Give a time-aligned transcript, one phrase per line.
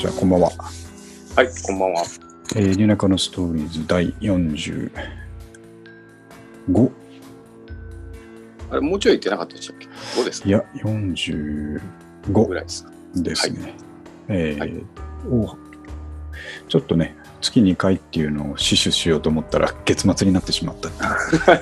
[0.00, 0.50] じゃあ、こんばんは。
[1.36, 2.02] はい、こんばんは。
[2.56, 4.90] えー、リナカのストーリーズ第45。
[8.70, 9.86] あれ、もうちょい言ってなかったでしたっけ
[10.20, 10.48] ?5 ですか？
[10.48, 11.80] いや、45
[12.46, 12.90] ぐらいですか？
[13.16, 13.74] ですね。
[14.28, 14.72] えーはい
[15.28, 15.54] お
[16.68, 20.88] ちょっとね、月2回っていうのを死守しようと思ったら、月末になってしまった。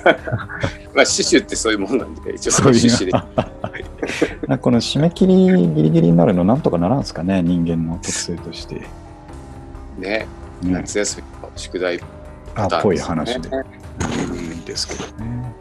[0.94, 3.18] まあ、死守ってそういうもんなんで、一応そ死守で。
[4.60, 8.76] この締め切りギリギリになるのなんとかならんすかね、人間の特性として。
[9.98, 10.26] ね、ね、
[10.62, 12.00] 夏休みの宿題
[12.54, 13.50] あっぽい話で。
[13.50, 13.64] ね
[14.54, 15.54] いいですけどね。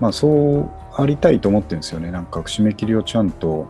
[0.00, 2.10] まあそうありたいと思ってるんですよね。
[2.10, 3.68] なんか締め切りをちゃんと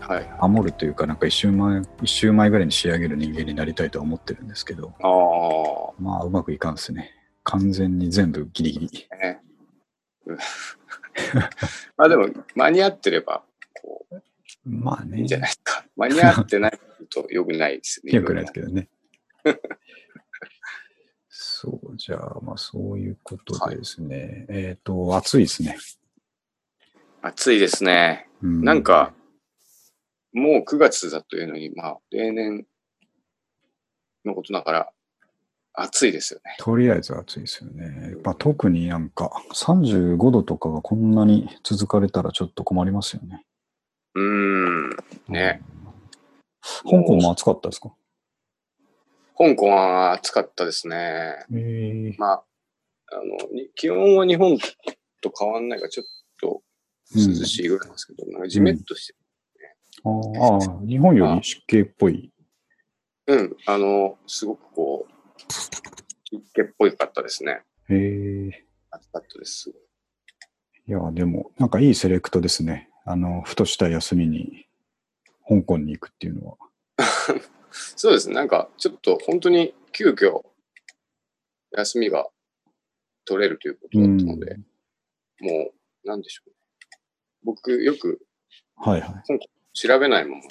[0.00, 0.28] はい。
[0.40, 7.12] 守るというか、なんか一週前、一週前ぐらいに仕上げる人間になりたいとは思ってるんですけど、ああ、まあうまくいかんですね。
[7.44, 9.08] 完全に全部ギリギリ。
[9.20, 9.40] ね。
[11.34, 11.40] う ん
[11.96, 13.44] まあでも、間に合ってれば、
[13.80, 14.06] こ
[14.64, 15.84] まあう、いいねんじゃないですか。
[15.96, 16.78] 間に合ってない
[17.10, 18.12] と良くないですね。
[18.16, 18.88] よくないですけどね。
[21.28, 24.46] そう、じゃあ、まあそういうことでですね。
[24.48, 25.76] えっ、と、暑いですね。
[27.22, 28.28] 暑いですね。
[28.42, 29.14] うなんか、
[30.32, 32.66] もう9月だというのに、まあ、例年
[34.24, 34.92] のことだから、
[35.74, 36.56] 暑いですよね。
[36.58, 38.14] とりあえず暑いですよね。
[38.24, 43.44] まあ、特になんか35度とかがこんなに続かれたらちょっと困りますよね。
[44.14, 44.90] うーん。
[45.28, 45.62] ね。
[46.84, 47.92] 香港も暑かったですか？
[49.38, 50.96] 香港は暑かったですね。
[51.54, 52.44] ええまあ、
[53.12, 54.58] あの、に気温は日本
[55.20, 56.06] と変わんないから、ちょっ
[56.40, 56.62] と
[57.16, 59.14] 涼しいぐらいなんですけど、なんかジメッとして、
[60.04, 62.30] あああ、日本より湿気っぽい。
[63.26, 65.11] うん、あの、すごくこう、
[65.48, 67.62] 湿気っぽいかったですね。
[67.88, 69.70] へえ暑かったです。
[70.88, 72.90] いや、でも、なんかいいセレクトですね。
[73.04, 74.66] あの、ふとした休みに
[75.48, 76.56] 香港に行くっていうのは。
[77.70, 78.34] そうですね。
[78.34, 80.44] なんか、ちょっと本当に急遽、
[81.72, 82.28] 休みが
[83.24, 84.56] 取れるということだったので、
[85.40, 85.72] も
[86.04, 86.56] う、なんでしょうね。
[87.44, 88.26] 僕、よく
[88.76, 89.38] はいはい。
[89.72, 90.42] 調べないまま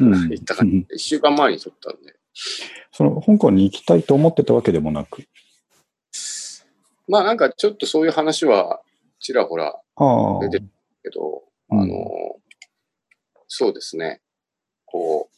[0.00, 2.16] うん行ったから、 一週間前に取ったんで、
[2.92, 5.24] その香港に行きたいと思ってたわけでもなく。
[7.08, 8.80] まあなんかちょっとそういう話は
[9.18, 10.40] ちらほらああ。
[10.40, 10.68] 出てる
[11.02, 11.94] けど、うんあの、
[13.48, 14.20] そうですね。
[14.86, 15.28] こ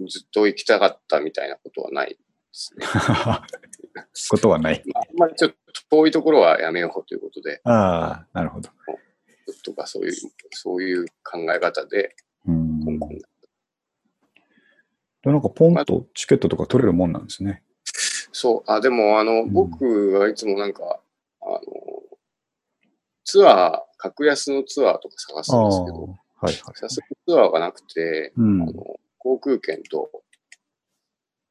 [0.00, 2.16] う、ずっと行きたかったみたいなことはないで
[2.52, 2.86] すね。
[4.30, 4.82] ことはない。
[4.86, 5.56] まあ、あんまりちょっと
[5.96, 8.70] 遠いところはやめようということで、ああ、なるほど。
[9.64, 10.12] とかそういう、
[10.50, 12.14] そういう考え方で、
[12.46, 12.98] うん。
[12.98, 13.14] 香港
[15.22, 17.62] でなんかポンとチケットとか取れるもんなんですね。
[18.32, 19.52] そう、あ、でもあの、ん。
[19.52, 21.00] 僕はいつもなんか、
[21.40, 21.60] あの、
[23.24, 26.54] ツアー、格安のツアーとか探すんですけど、はいはい。
[26.76, 28.62] さすがにツアーがなくて、うん。
[28.62, 28.72] あの
[29.18, 30.10] 航空券と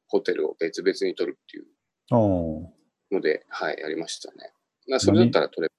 [0.08, 1.66] ホテルを別々に取るっていう
[2.10, 3.14] ああ。
[3.14, 4.52] ので、はい、やりましたね。
[4.88, 5.72] なそれだったら取れ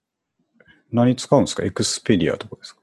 [0.92, 1.64] 何使うんですか？
[1.64, 2.82] エクスペリアとかですか？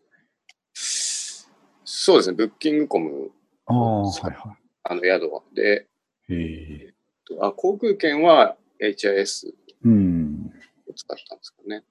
[1.85, 3.31] そうですね、ブッキングコム、
[3.67, 4.57] ああ、はいは
[4.89, 5.43] あの宿は。
[5.53, 5.89] で、
[6.29, 6.35] い。
[6.35, 6.95] ええ
[7.41, 9.53] あ航空券は HIS
[9.85, 10.53] うん。
[10.89, 11.83] を使ったんですかね。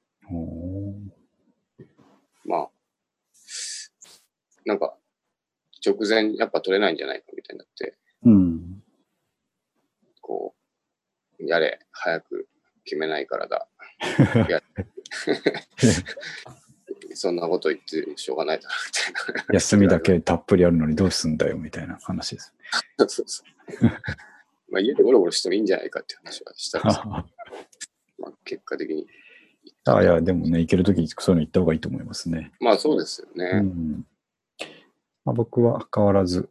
[2.45, 2.69] まあ、
[4.65, 4.95] なんか、
[5.85, 8.83] 直前やっぱ取れないんじゃないかみたいになって、うん。
[10.21, 10.55] こ
[11.39, 12.47] う、やれ、早く
[12.85, 13.67] 決めないからだ。
[17.15, 18.75] そんなこと言ってしょうがないだろ、
[19.25, 19.53] みたいな。
[19.53, 22.53] 休みだけたっぷりあるのにどうすんだよみたいな話です。
[22.99, 23.43] そうそうそ
[23.81, 23.85] う。
[24.69, 27.25] まあ家でゴロゴロしてもいいんじゃないかって話はしたんですけど、あ
[28.19, 29.07] まあ、結果的に。
[29.85, 32.51] あ、いや、でもね、行けるときそういうの行った方がいいと思いますね。
[32.59, 33.59] まあそうですようね。
[33.59, 34.05] ん。
[35.25, 36.49] まあ、僕は変わらず、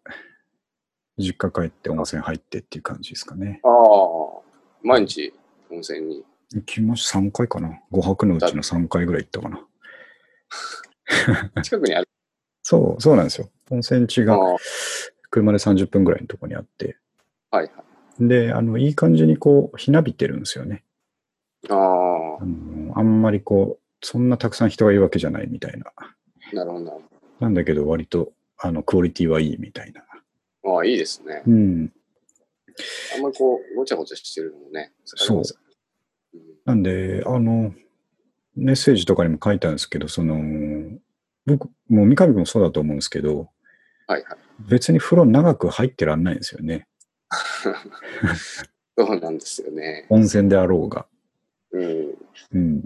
[1.17, 3.61] 実家帰って温泉入ってっていう感じですかね。
[3.63, 4.43] ああ、
[4.83, 5.33] 毎日
[5.71, 6.25] 温泉に。
[6.53, 7.81] 行きました、3回かな。
[7.93, 9.65] 5泊のうちの3回ぐらい行ったかな。
[11.63, 12.09] 近くにある。
[12.63, 13.51] そう、そうなんですよ。
[13.71, 14.39] 温泉地が
[15.31, 16.97] 車で30分ぐらいのとこにあって。
[17.51, 17.85] はいは
[18.21, 18.29] い。
[18.29, 20.85] で、あの、いい感じにこう、ひなびてるんですよね。
[21.69, 21.77] ああ
[22.45, 25.93] のあんまりこう、そんなたくさん人がいるわけじゃないみたいな。
[25.97, 26.15] あ、
[26.53, 27.03] なるほど
[27.41, 30.03] なんだけど、割と、あの、クオリティはいいみたいな。
[30.67, 31.43] ああ、いいですね。
[31.47, 31.93] うん。
[33.15, 34.93] あんまりこう、ごちゃごちゃしてるのもね。
[35.07, 35.59] 疲れます
[36.35, 37.75] うんなんで、あの、
[38.57, 40.41] メッセージとかにも書いたんですけど、その、
[41.47, 43.49] 僕、もう三上君もそうだと思うんですけど、
[44.07, 44.39] はいはい。
[44.61, 46.87] 別に風呂長く入ってらんないんですよね。
[48.97, 50.07] そうなんですよね。
[50.09, 51.07] 温泉であろうが。
[51.73, 52.15] うん。
[52.53, 52.83] うん。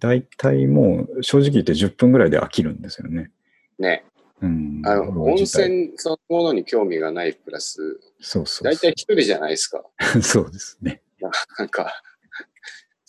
[0.00, 3.30] 大体もう、正直言って10分ぐらいで飽きるんですよね。
[3.78, 4.04] ね。
[4.40, 4.82] うん。
[4.84, 9.84] あの、温泉そのものに興味がないプラス、そうそう大体一人じゃないですか。
[10.20, 11.02] そうですね。
[11.58, 12.02] なんか、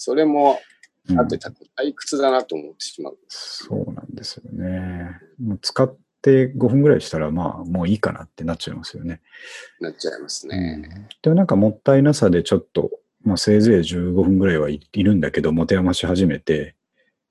[0.04, 0.60] それも
[1.10, 3.18] うんあってた退屈だなと思ってしまう。
[3.30, 5.18] そうなんですよね。
[5.42, 9.22] もう使って5分ぐらいしたら、まあ、もういいかなってなっちゃいますよね。
[9.80, 10.76] なっちゃいますうね。
[10.76, 10.82] ん
[11.22, 12.92] でもなんかもったいなさでちょっと、
[13.24, 16.76] まあ、せいぜい15分ぐらいはいいるんだけど、持て余し始めて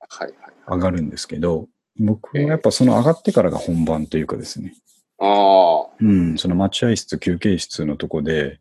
[0.09, 0.53] はいはい。
[0.67, 1.67] 上がるんですけど、
[1.99, 4.73] 僕はやっぱその上がってからが本番というかですね、
[5.19, 8.59] ああ、うん、その待合室、休憩室のとこで、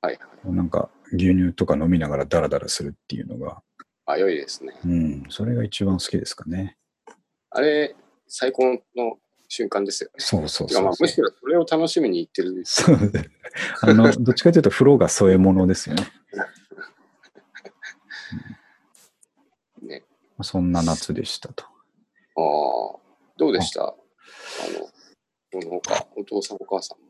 [0.00, 3.62] はいなんか牛乳とか飲みながらダラダラするっていうのが、
[4.06, 4.74] あ、良いですね。
[4.84, 6.76] うん、それが一番好きですかね。
[7.50, 7.94] あれ、
[8.26, 8.64] 最高
[8.96, 9.18] の
[9.48, 10.16] 瞬間ですよね。
[10.18, 12.60] そうそうそうそうむしろそれを楽しみに行ってる。
[12.64, 12.96] そう。
[13.82, 16.06] あの、 どっちかというと、風呂が添え物ですよね。
[19.82, 20.02] ね。
[20.42, 21.64] そんな夏でしたと。
[21.64, 21.68] あ
[22.96, 22.98] あ、
[23.38, 23.82] どうでした？
[23.84, 23.98] あの、
[25.52, 27.03] その他、お父さんお母さんも。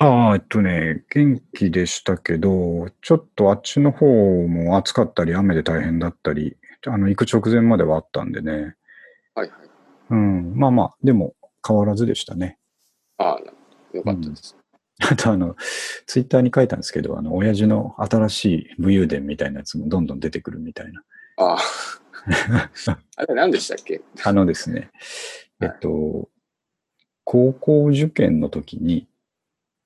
[0.00, 4.06] ああ、えっとね、元気でしたけど、ちょっとあっちの方
[4.46, 6.56] も暑かったり、雨で大変だったり、
[6.86, 8.76] あの、行く直前まではあったんでね。
[9.34, 9.58] はいはい。
[10.10, 11.34] うん、まあまあ、でも
[11.66, 12.58] 変わらずでしたね。
[13.18, 13.40] ああ、
[13.92, 14.56] よかったです。
[15.00, 15.56] あとあの、
[16.06, 21.02] ツイッターに書いたんですけど、あの、親父の新しい武勇伝みたいなやつもどんどん出てくるみたいな。
[21.38, 21.58] ああ。
[23.16, 24.00] あれ何でしたっけ？
[24.24, 24.90] あのですね、
[25.60, 26.28] えはいっと、
[27.24, 29.08] 高校受験の時に、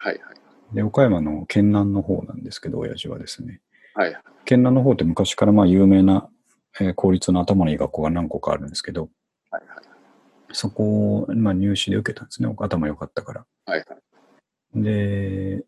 [0.03, 0.33] はいは
[0.73, 0.75] い。
[0.75, 3.61] で、岡山の県南の方なんですけど、親父はですね。
[3.95, 4.23] はいはい。
[4.45, 6.29] 県南の方って昔からまあ有名な、
[6.81, 9.09] えー公立の頭のいい学校が何個かあるんですけど、
[9.51, 9.85] はいはい。
[10.53, 12.53] そこを、まあ、入試で受けたんですね。
[12.59, 13.47] 頭良かったから。
[13.67, 13.85] はいは
[14.77, 14.83] い。
[14.83, 15.65] で、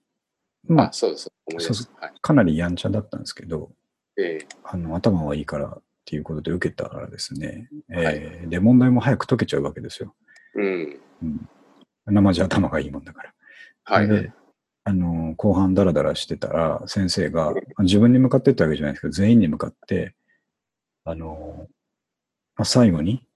[0.67, 1.31] まあ、あ、そうです。
[1.47, 1.91] 思い出す。
[2.01, 2.13] はい。
[2.21, 3.71] かなりやんちゃだったんですけど、
[4.17, 10.15] ええあの頭はいいからっていうことで受けたらですね、はいえーで、問題も早く解けちゃうわけですよ。
[10.55, 11.01] うん。
[11.23, 11.49] うん。
[12.07, 13.35] 生地頭がいいもんだから。
[13.85, 14.33] はい
[14.87, 20.15] あの、後半ダラダラしてたら、先生が、自分に向かってったわけじゃないですけど、全員に向かって、
[21.05, 21.69] あの、
[22.57, 23.27] まあ、最後に、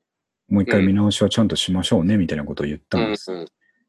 [0.49, 3.33] もう一回見直しはちゃんとしましょうね、みたいなことを言ったんです。
[3.33, 3.49] うんうん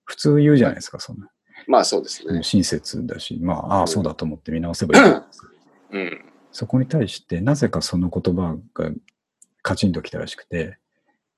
[0.09, 1.29] 普通言うじゃないですか、そんな。
[1.67, 2.41] まあそうですね。
[2.41, 5.49] 親切だし、まあ、ああ、そうだと思って見直せばいいですか。
[5.91, 6.25] うん。
[6.51, 8.89] そこに対して、なぜかその言葉が
[9.61, 10.79] カチンときたらしくて、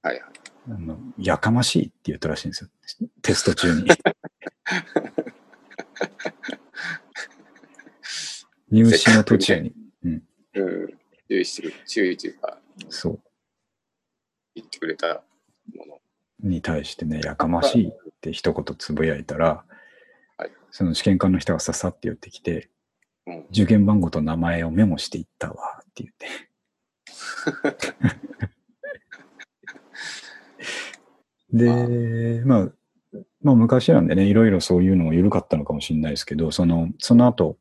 [0.02, 0.24] はいはい。
[0.70, 3.10] あの、やかましいって言ったらしいんですよ。
[3.22, 3.90] テスト中に。
[8.72, 9.74] 入試の途中に。
[10.04, 10.24] うん。
[11.30, 12.58] 注意してる、注意というか、
[12.90, 13.20] そう。
[14.56, 15.24] 言ってくれた
[15.76, 16.02] もの。
[16.42, 17.92] に対してね、やかましいっ
[18.22, 19.64] て一言つぶやいたら、
[20.38, 22.70] はいその試験官の人がささって寄ってきて、
[23.28, 23.46] うん。
[23.52, 26.28] 受験番号と名前をメモしていったわって言って。
[31.52, 32.72] で、まあ、
[33.44, 37.58] まあ昔なんでね、いろいろそういうのも緩かったのかもしれないですけど、その、その後、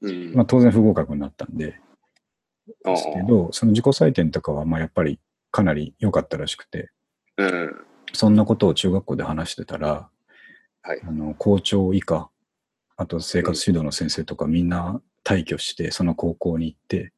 [0.00, 0.34] うん。
[0.34, 1.78] まあ当然不合格になったんで、
[2.84, 5.20] あですけど、その自己採点とかは、まあやっぱり
[5.50, 6.90] かなり良かったらしくて、
[7.36, 7.76] あうん。
[8.12, 10.08] そんなことを中学校で話してたら、
[10.82, 12.30] はいあの校長以下、
[12.96, 17.12] あと生活指導の先生とかみんな退去して、その高校に行って。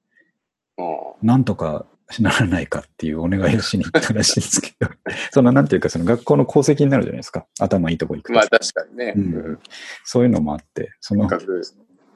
[1.23, 1.87] なんとか
[2.21, 4.91] ならないかっていうお願いをしに行ったらしいんですけど、
[5.31, 7.47] そのなんていうか、その学校の功績になるじゃないですか。
[7.61, 8.33] 頭いいとこ行くと。
[8.33, 9.12] まあ確かにね。
[9.17, 9.59] ううんん。
[10.05, 11.62] そういうのもあって、その、学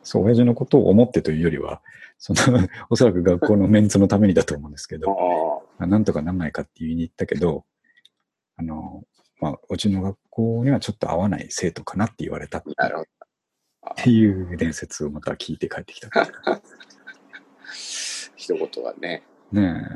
[0.03, 1.83] そう、親父のことを思ってというよりは、
[2.19, 2.39] その、
[2.91, 5.87] おそらく学校のメンツのためにだと思うんですけあど、あ。
[5.87, 7.65] なんとかならないかって言いに行ったけど、
[8.57, 9.05] あの、
[9.41, 13.09] まあ、うちの学校にはちょっと合わない生徒かなって言われたっなるほど。
[13.97, 16.09] ていう伝説をまた聞いて帰ってきた。
[18.37, 19.25] 一言はね。
[19.53, 19.87] ね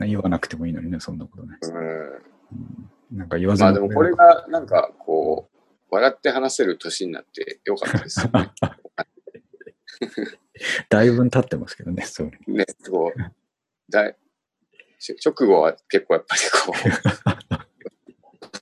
[0.00, 1.58] え、言わなくてもいいのにね、そんなことね。
[1.62, 1.78] うん。
[1.78, 5.58] うんなんか言わずにまあでもこれがなんかこう、
[5.90, 8.50] 笑って話せる年になってよかったですよね。
[10.88, 12.38] だいぶ経ってますけどね、そうね。
[12.46, 13.20] ね、こう、
[13.90, 14.16] だい
[14.98, 16.72] し直後は結構やっぱりこ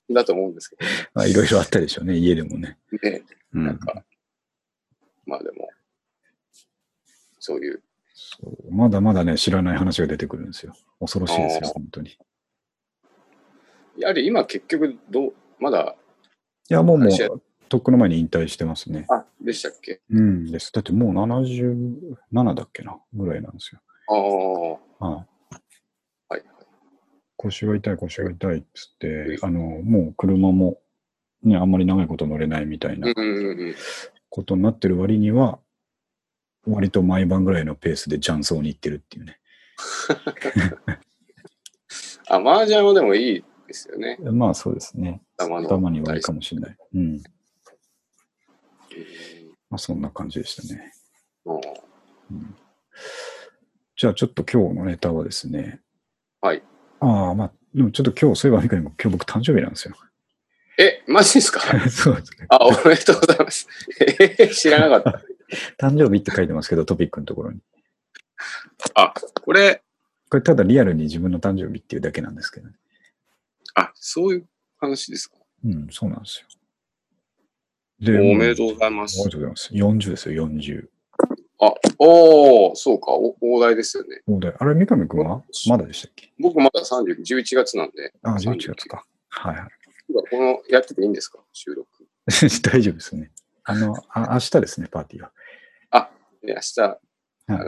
[0.09, 0.77] う、 だと思うんですけ
[1.15, 2.79] まあ、いろいろあったでしょうね、家でもね。
[2.91, 3.23] どね。
[3.53, 4.05] うんなんか、
[5.27, 5.69] まあでも、
[7.39, 7.83] そういう、
[8.23, 10.75] そうまだまだね、知らない話が出てくるんですよ。
[11.01, 12.11] 恐ろしいですよ本当に。
[12.11, 15.97] いやはり今結局どう、まだ、
[16.69, 19.07] や、もうもう、とっくの前に引退してますね。
[19.09, 20.01] あ、でしたっけ？
[20.11, 20.71] うんです。
[20.73, 23.81] だってもう77だっけな、ぐらいなんですよ。
[24.09, 25.27] ああ、は
[26.29, 26.41] はい。
[26.41, 26.43] い。
[27.37, 30.79] 腰が痛い、腰が痛いっつって、あの、もう車も、
[31.43, 33.09] ね、あんまり長いこと乗れないみたいな。
[34.29, 35.59] ことになってる割には、
[36.67, 39.39] 割と毎晩ぐらいのペースで雀荘に行ってるっていうね。
[42.29, 44.19] あ、麻雀はでもいい、ですよね。
[44.21, 45.23] まあそうですね。
[45.37, 46.77] 頭のたまにはいいかもしれない。
[46.95, 47.01] うん。
[47.01, 47.23] うん
[49.71, 50.93] まあそんな感じでしたね。
[51.45, 51.61] も
[52.31, 52.57] うん、
[53.97, 55.81] じゃあちょっと今日のネタはですね。
[56.41, 56.63] はい。
[56.99, 59.95] ああ、まあ、でもちょっと今日、そういえば、みかにも今日僕誕生日なんですよ。
[59.97, 61.61] うえ、マジですか？
[61.89, 62.47] そうですね。
[62.49, 63.69] あ、おめでとうございます。
[64.01, 65.23] えー知らなかった。
[65.79, 67.61] 誕生日って書いてますけど、トピックのところに。
[68.95, 69.83] あ、これ、
[70.31, 72.75] これただリアルに自分の誕生日っていうだけなんですけどね。
[73.75, 74.47] あ、そういう
[74.79, 75.37] 話ですか？
[75.65, 76.47] うん、そうなんですよ。
[78.03, 79.33] おめでとううございますおめで。
[79.33, 79.75] とうございます。
[80.07, 80.89] 40ですよ、40。
[81.63, 84.23] あ、おー、そうか、お大台ですよね。
[84.27, 85.43] そうだよあれ、三上くんは？
[85.69, 86.33] まだでしたっけ？
[86.39, 88.15] 僕まだ30、11月なんで。
[88.23, 89.05] あ、30 11月か。
[89.29, 89.71] はいはい。
[90.09, 91.41] この、やってていいんですか？
[91.53, 91.87] 収録。
[92.63, 93.31] 大丈夫ですね。
[93.65, 95.33] あの、あ明日ですね、パーティーは。
[96.43, 97.01] で、明日、はい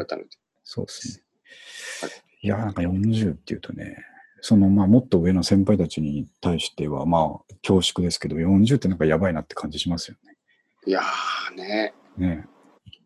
[0.07, 0.39] 改めて。
[0.65, 1.25] そうですね。
[2.43, 3.97] いや、なんか40っていうとね、
[4.41, 10.17] その、まあ、もっと上の先輩たちに対しては、まあ、恐縮ですけど、40ってなんかやばいなって感じしますよ
[10.85, 12.29] いやーね、ね。
[12.29, 12.47] ね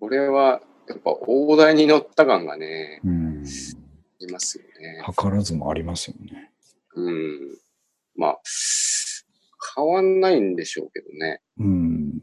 [0.00, 3.44] これは、やっぱ大台に乗った感がね、うん。
[4.18, 5.04] いますよね。
[5.14, 6.52] 図らずもありますよね。
[6.94, 7.58] うん。
[8.16, 8.40] まあ、
[9.74, 11.42] 変わんないんでしょうけどね。
[11.58, 12.22] うん。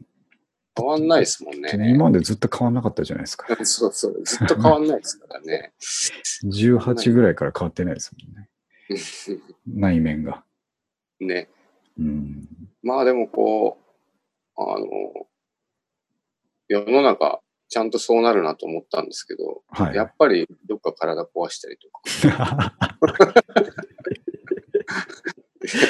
[0.76, 1.70] 変わんないですもんね。
[1.90, 3.46] 今までずっと変わんなかったじゃないですか。
[3.64, 5.72] そうそう、ずっと変わんないですからね。
[6.46, 8.48] 18ぐらいから変わってないですもんね。
[9.66, 10.44] 内面が。
[11.20, 11.48] ね。
[11.98, 12.48] うん。
[12.82, 13.78] まあでもこ
[14.56, 14.86] う、あの、
[16.68, 19.96] 世の中、ちゃんとそうなるなと思ったんですけど、はい。
[19.96, 22.74] やっぱりどっか体壊したりとか。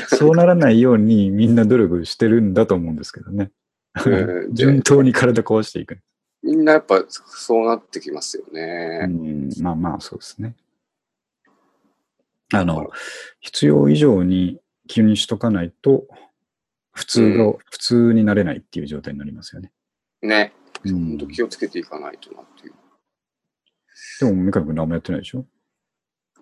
[0.16, 3.50] そうならないようにみんな努力してるんだと思うんですけどね。
[4.06, 5.98] う ん順当に体壊していく。
[6.42, 9.06] みんなやっぱそうなってきますようね。
[9.06, 10.56] ん、まあまあ、そうですね。
[12.52, 12.90] あの、
[13.40, 16.06] 必要以上に気にしとかないと、
[16.92, 19.70] 普通が、うん普通になれないっていう状態になりますよね。
[20.22, 20.52] ね。
[21.34, 22.74] 気をつけていかないとなっていう。
[24.20, 25.44] でも、三上君何もやってないでしょ？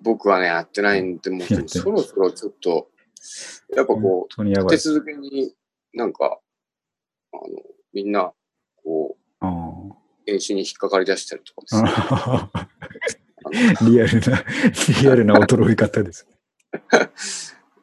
[0.03, 2.91] 僕はね、やってないんで、もうそろそろちょっと、
[3.75, 4.77] やっぱ本こう、立て。
[4.77, 5.55] 続けに
[5.95, 6.39] なんか、
[7.33, 7.43] あの、
[7.93, 8.33] みんな、
[8.83, 9.73] こう、あ
[10.27, 11.91] 演習に引っかかり出したりとかですね。
[13.91, 14.45] リアルな、
[15.03, 16.27] リアルな驚い方です。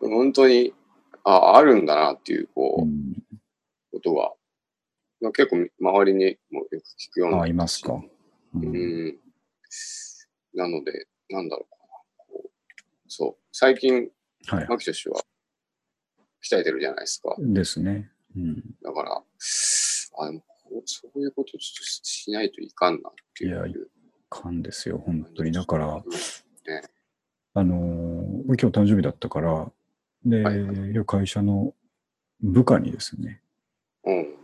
[0.02, 0.74] の 本当に、
[1.24, 3.14] ああるんだなっていう、こう、うん、
[3.92, 4.34] ことが、
[5.22, 7.42] まあ結構周りにもよく聞くような。
[7.42, 7.94] あ、いますか。
[7.94, 8.04] う
[8.56, 9.20] うんん。
[10.54, 11.86] なので、なんだろうかな。
[12.28, 12.50] こう
[13.08, 13.44] そう。
[13.52, 14.10] 最近、
[14.48, 14.68] はい。
[14.68, 15.22] 牧田氏は
[16.44, 17.36] 鍛えてるじゃないですか。
[17.38, 18.10] ですね。
[18.36, 23.50] うん、だから、あ、そういうことちょっとしないといかんなっていう。
[23.50, 23.64] いや
[24.30, 25.52] 勘ですよ、本当に。
[25.52, 26.04] だから、ね
[27.54, 27.80] あのー
[28.46, 29.72] 今日誕生日だったから、
[30.26, 31.74] で、はいは会社の
[32.42, 33.42] 部下にですね、
[34.06, 34.36] うん。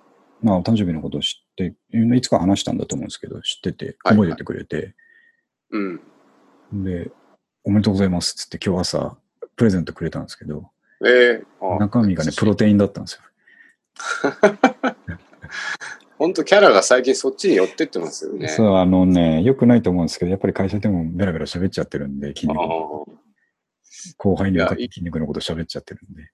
[0.41, 1.75] まあ、お誕生日のことを知って、
[2.15, 4.95] いつか話したんだと思うんですけど、知ってて、はい覚えててくれて、
[5.71, 6.01] うん。
[6.83, 7.11] で、
[7.63, 9.17] おめでとうございますっつって今日朝、
[9.55, 10.69] プレゼントくれたんですけど、
[11.05, 13.21] ええあ中身がね、プロテインだったんですよ。
[16.17, 18.47] 本当キャラが最近そっちに寄ってってますよね。
[18.47, 22.59] そう、あのね、良くないと思うんですけど、やっぱり会社でもベラベラ喋っちゃってるんで、筋あ肉
[24.17, 26.31] 後輩に向かっいやいて筋肉のこと喋っちゃってるんで、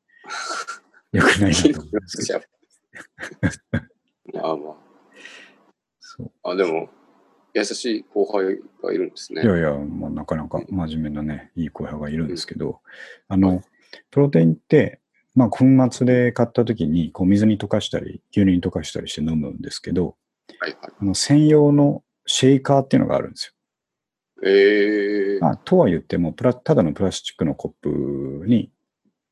[1.14, 2.42] 良くないなと思うんですけど。
[4.44, 4.76] ああま
[6.00, 6.52] そうあ。
[6.52, 6.90] あ、でも、
[7.54, 9.42] 優しい後輩がいるんですね。
[9.42, 12.80] いやいや、まあ、なかなか真面目なね、いい後輩がいるんですけど、
[13.28, 13.62] あの、
[14.10, 15.01] プロテインって、
[15.36, 20.16] まあ、粉末で買った時に、こう、水に溶かしたり、牛乳に溶かしたりして飲むんですけど、
[20.60, 20.92] はいはい。
[21.00, 23.54] あの、専用のシェイカーっていうのがあるんですよ。
[24.44, 28.72] ええまあ、とは言っても、プラ、ただのプラスチックのコップに、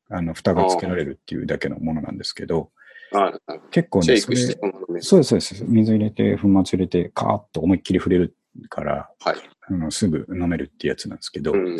[0.08, 2.70] あの、蓋が付けられるっていうだけのものなんですけど、
[3.12, 4.60] あなるほ結構ね、そどシェイクして
[4.94, 5.64] れ、そうです、そうです。
[5.66, 8.34] 水入れて、粉末入れて、カーッと思いっきり触れる
[8.68, 9.36] から、はい。
[9.68, 11.78] あのすぐ飲めるってやつなんですけど、うん。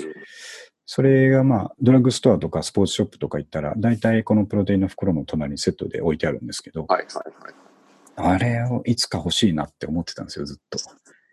[0.93, 7.23] それがまあ、ドラッグストアとかスポーツショップとか行ったら、大体このプロテインの袋の隣にセットで置いてあるんですけど、はいは
[8.19, 8.35] いはい。
[8.35, 10.79] あれをいつか欲しいなって思ってたんですよ、ずっと。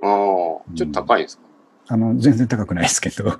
[0.04, 1.44] ああ、ちょっと高いんですか、
[1.88, 3.32] あの、全然高くないですけど、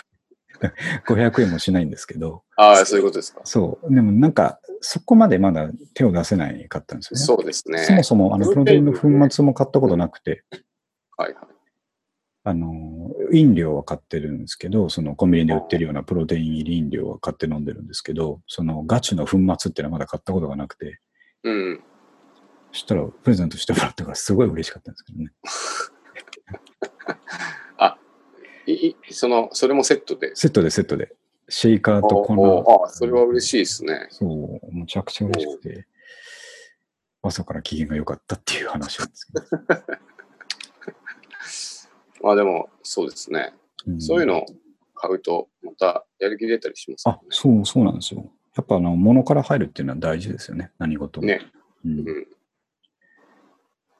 [1.06, 3.42] 500円もしないんですけど、ああ、そういうことですか。
[3.44, 3.94] そう。
[3.94, 7.26] でもなんか、そこまでまだ手を出せないかったんですよね。
[7.26, 7.80] そうですね。
[7.80, 10.44] そもそも、あの、プロテインの粉末も買ったことなくて、
[11.18, 11.46] はいはい。
[12.44, 21.00] あの、飲料は買ってるんですけど、そのコンビニで売ってるようなプロテイン入り飲料は買って飲んでるんですけど、そのガチの粉末っていうのはまだ買ったことがなくて、
[21.42, 21.82] うん。
[22.72, 25.30] そしたらプレゼントしてもらったからすごい嬉しかったんですけどね。
[28.68, 30.34] いいその、それもセットで？
[30.34, 31.14] セットでセットで。
[31.48, 32.82] シェイカーと粉。
[32.84, 34.08] ああ、それは嬉しいですね。
[34.10, 35.86] そう、むちゃくちゃ嬉しくて、
[37.22, 39.44] 朝から機嫌が良かったっていう話なんですけど。
[42.26, 43.54] まあでも、そうですね。
[43.86, 44.46] うんそういうのを
[44.96, 48.28] 買うと、またやる気出たりしますあ、そう、そうなんですよ。
[48.56, 50.72] やっぱあの、物から入るっていうのは大事ですよね。
[50.80, 51.26] 何事も。
[51.28, 51.40] ね。
[51.84, 52.26] うんうん。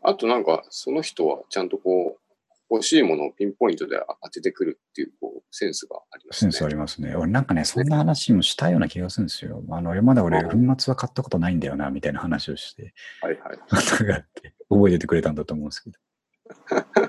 [0.02, 2.20] あとなんか、その人はちゃんとこう、
[2.68, 6.50] 欲しいものをピンポイントで当ててくるっていう、こう、センスがありますね。
[6.50, 7.14] センスありますね。
[7.14, 9.62] 俺なんかね、そんな話もしたような気がするんですよ。
[9.70, 12.92] あの、まだ俺、う粉末は買ったことないんだよな、みたいな話をして、
[13.22, 13.58] はいはい。
[13.70, 17.05] 方があって、覚えててくれたんだと思うんですけど。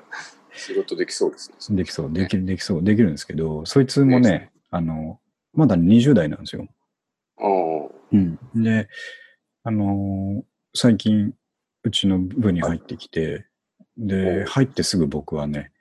[0.57, 1.77] 仕事できそうですね。
[1.77, 5.19] できそう、できる、できそう、できるんですけど、そいつもね、あの、
[5.53, 6.67] まだ20代なんですよ。
[7.39, 8.39] ああ、うん。
[8.55, 8.87] で、
[9.63, 10.43] あのー
[10.75, 11.33] 最近、
[11.83, 13.47] うちの部に入ってきて、
[13.97, 15.71] で、お入ってすぐ僕はね、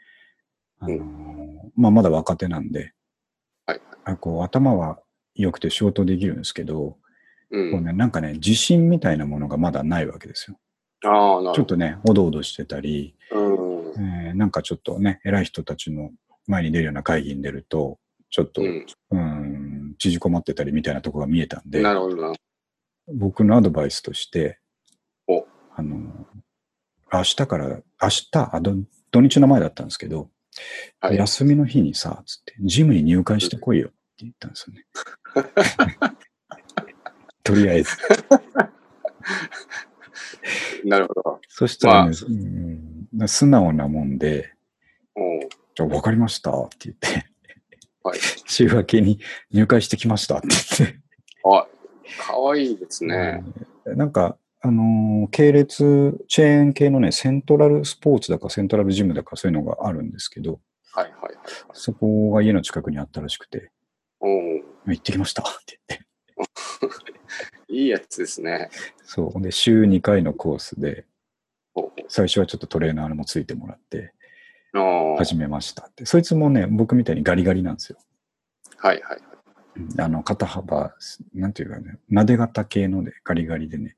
[0.80, 2.92] あのーうまあ、まだ若手なんで、
[3.66, 5.00] はいあこう頭は
[5.34, 6.96] 良くて仕事できるんですけど、
[7.50, 7.70] うん。
[7.72, 10.58] こうね、なんかね、自信みたいなものがまだないわけですよ。
[11.04, 11.52] ああ、なるほど。
[11.54, 13.65] ちょっとね、おどおどしてたり、うん。
[13.98, 16.10] えーなんかちょっとね、偉い人たちの
[16.46, 17.98] 前に出るような会議に出ると、
[18.30, 18.84] ちょっと、う。
[19.12, 19.18] うん
[19.90, 22.32] ん、縮こまってたりみたいなとこが見えたんで、なるほどな。
[23.14, 24.58] 僕のアドバイスとして
[25.28, 26.26] お、あの、
[27.12, 28.74] 明日から、明日あど、
[29.10, 30.30] 土日の前だったんですけど、
[31.00, 31.16] はい。
[31.16, 34.86] 休みの日にさ、つって、ジムに入会してこいよって言ったんですよね。
[37.44, 37.90] とりあえず。
[40.84, 41.40] なるほど。
[41.48, 42.55] そしたらね、まうん、
[43.26, 44.52] 素直なもんで、
[45.76, 47.26] じゃあ分かりましたって言って、
[48.02, 48.18] はい。
[48.46, 49.20] 週明けに
[49.50, 50.98] 入会してきましたって言って、
[51.44, 51.66] あ、
[52.18, 53.44] かわいいですね。
[53.84, 60.60] なんか、あのー系列、チェーン系のね、セントラルスポーツだかセントラルジムだかそういうのがあるんですけど、
[60.92, 61.36] はいはいはいはい。
[61.74, 63.70] そこが家の近くにあったらしくて、
[64.20, 66.06] おう行ってきましたって言って。
[67.68, 68.70] いいやつですね。
[69.04, 69.42] そう。
[69.42, 71.04] で、週2回のコースで、
[72.08, 74.12] 最初はちょっとトレーナーもついてもらって。
[75.18, 76.04] 始めましたって。
[76.04, 77.98] そいつもね、僕みたいにガリガリなんですよ。
[78.76, 79.18] はいはい
[79.98, 80.94] あの、肩幅、
[81.34, 83.94] なんていうかね、撫で型系ので、ガリガリでね、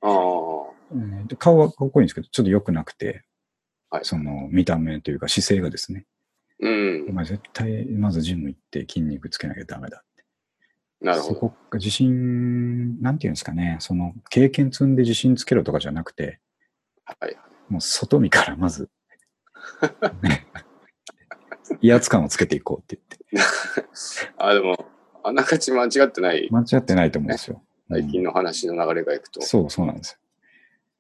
[1.27, 3.25] で顔はかっこいいんですけど、ちょっと良くなくて、
[3.91, 6.05] はいその見た目というか姿勢がですね、
[6.61, 7.13] うんお。
[7.13, 10.25] 前絶対まずジム行って筋肉つけなきゃダメだって。
[11.01, 11.35] なるほど。
[11.35, 16.41] そこが自信、なんていうんですかね、その経験積んで自信つけろとかじゃなくて、
[17.05, 17.37] はい。
[17.69, 18.89] もう外見からまず、
[20.23, 20.47] ね
[21.81, 22.99] 威圧感をつけていこうって
[23.33, 23.51] 言って。
[24.39, 24.91] あ、でも、
[25.23, 26.49] あながち間違ってない。
[26.51, 27.63] 間違ってないと思うんですよ。
[27.89, 29.43] 最近の話の流れがいくと。
[29.43, 30.19] そう、そうなんですよ。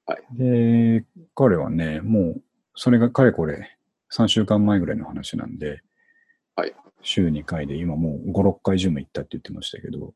[0.07, 1.04] はいで、
[1.35, 2.42] 彼はね、もう、
[2.74, 3.76] それがかれこれ
[4.11, 5.83] 3週間前ぐらいの話なんで、
[6.57, 10.14] はい週2回で今もう5、6回ジム行ったって言ってましたけど、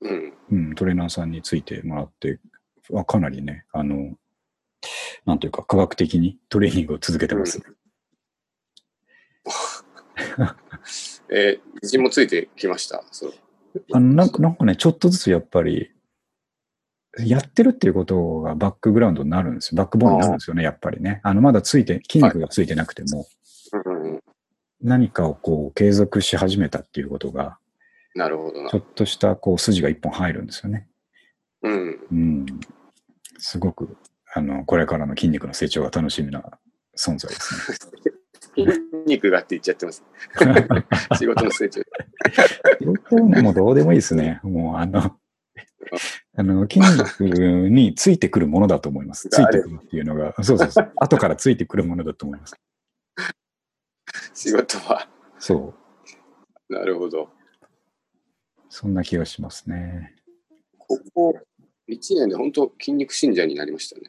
[0.00, 0.32] うん。
[0.50, 2.40] うん、トレーナーさんについてもらって、
[2.94, 4.16] あかなりね、あの、
[5.26, 7.60] なんというか科学的にトレーニングを続けてます。
[11.30, 13.04] えー、自信もついてきました？
[13.10, 13.34] そう。
[13.92, 15.90] あのなんかなんかね、ちょっとずつやっぱり、
[17.18, 19.78] やってるっていうことがバックグラウンドになるんですよ。
[19.78, 21.20] バックボーンになるんですよね、やっぱりね。
[21.22, 23.26] あの、まだついて、筋肉がついてなくても、
[23.86, 24.20] うんうん。
[24.82, 27.58] 何かをこう継続し始めたっていうことが、
[28.14, 28.78] なるほどなちょ。
[28.78, 30.88] っとしたこう筋が一本入るんですよね。
[31.62, 32.00] うん。
[32.12, 32.46] うん。
[33.38, 33.96] すごく、
[34.34, 36.42] あの、これからの筋肉の成長が楽しみな
[36.96, 38.12] 存在ですね。
[38.54, 40.02] 筋肉がって言っちゃってます。
[41.18, 41.82] 仕事の成長。
[43.42, 44.40] もうどうでもいいですね。
[44.42, 45.16] もうあの、
[46.36, 49.28] あの筋肉についてくるものだと思います。
[49.28, 50.92] ついてくるっていうのが、そうそうそう。
[50.96, 52.54] 後からついてくるものだと思います。
[54.34, 55.08] 仕事は。
[55.38, 55.74] そ
[56.70, 56.72] う。
[56.72, 57.30] なるほど。
[58.68, 60.14] そんな気がしますね。
[60.78, 61.40] ここ
[61.92, 64.02] 1年で本当筋肉信者になりましたね。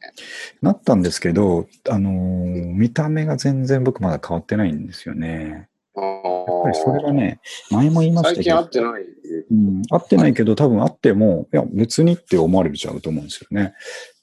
[0.62, 5.68] なったんですけど、あのー見た目が全然僕まだ変わってないんですよね。
[5.96, 9.02] あやっぱりそれがね、前も言いました最近会けど、ってない。
[9.50, 13.74] うん、会ってないけど、多分会っても、いや、別にって思われちゃうと思うんですよね。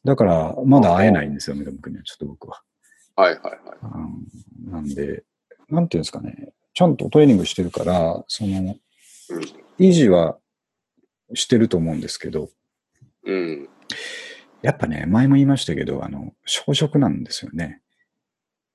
[0.04, 2.62] だから、まだ会えないんですよ、三上君には、ちょっと僕は。
[3.16, 3.60] はいはいはい。
[4.66, 5.24] うん、なんで、
[5.70, 8.82] なんていうんですかね、ちゃんとトレーニングしてるから、その、うん。
[9.80, 10.38] 維持は
[11.34, 12.50] してると思うんですけど、
[13.26, 13.70] うん。
[14.62, 17.82] やっぱね、前も言いましたけど、あの、小食なんですよね。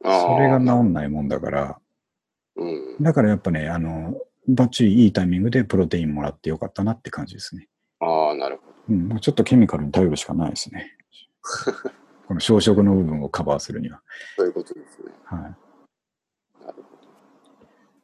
[0.05, 0.59] あそれがあ。
[0.61, 1.81] 治んないもんだから、
[2.57, 3.03] うん。
[3.03, 4.15] だからやっぱね、あの、
[4.49, 7.69] バッチリいいタイミングでプロテインもらってよかったなって感じですね。
[8.01, 8.75] ああ、なるほど。
[8.89, 10.97] うん、もうちょっとケミカルに頼るしかないですね。
[12.27, 14.03] この小食の部分をカバーするには。
[14.37, 15.13] そういうことですね。
[15.25, 15.41] はい。
[15.41, 15.57] なる
[16.65, 16.89] ほど。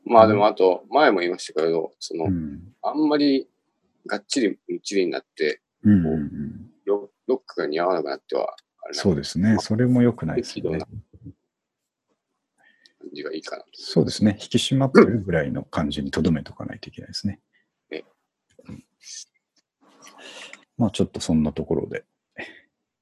[0.04, 2.74] まあでもあと、前も言いましたけど、その、うん。
[2.82, 3.48] あんまり
[4.06, 6.70] がっちりむっちりになって、うんうんうん。
[6.84, 8.56] ロロックが似合わなくなっては、
[8.92, 9.56] そうですね。
[9.60, 10.78] それも良くないですよね。
[10.78, 10.88] 感
[13.12, 13.68] じがいいかなと。
[13.74, 14.36] そうですね。
[14.40, 17.40] 引き締まってるぐらいの感じにとどめとかないといけないですね。
[17.90, 18.04] え
[18.68, 18.84] うん
[20.78, 22.04] まあちょっとそんなところで、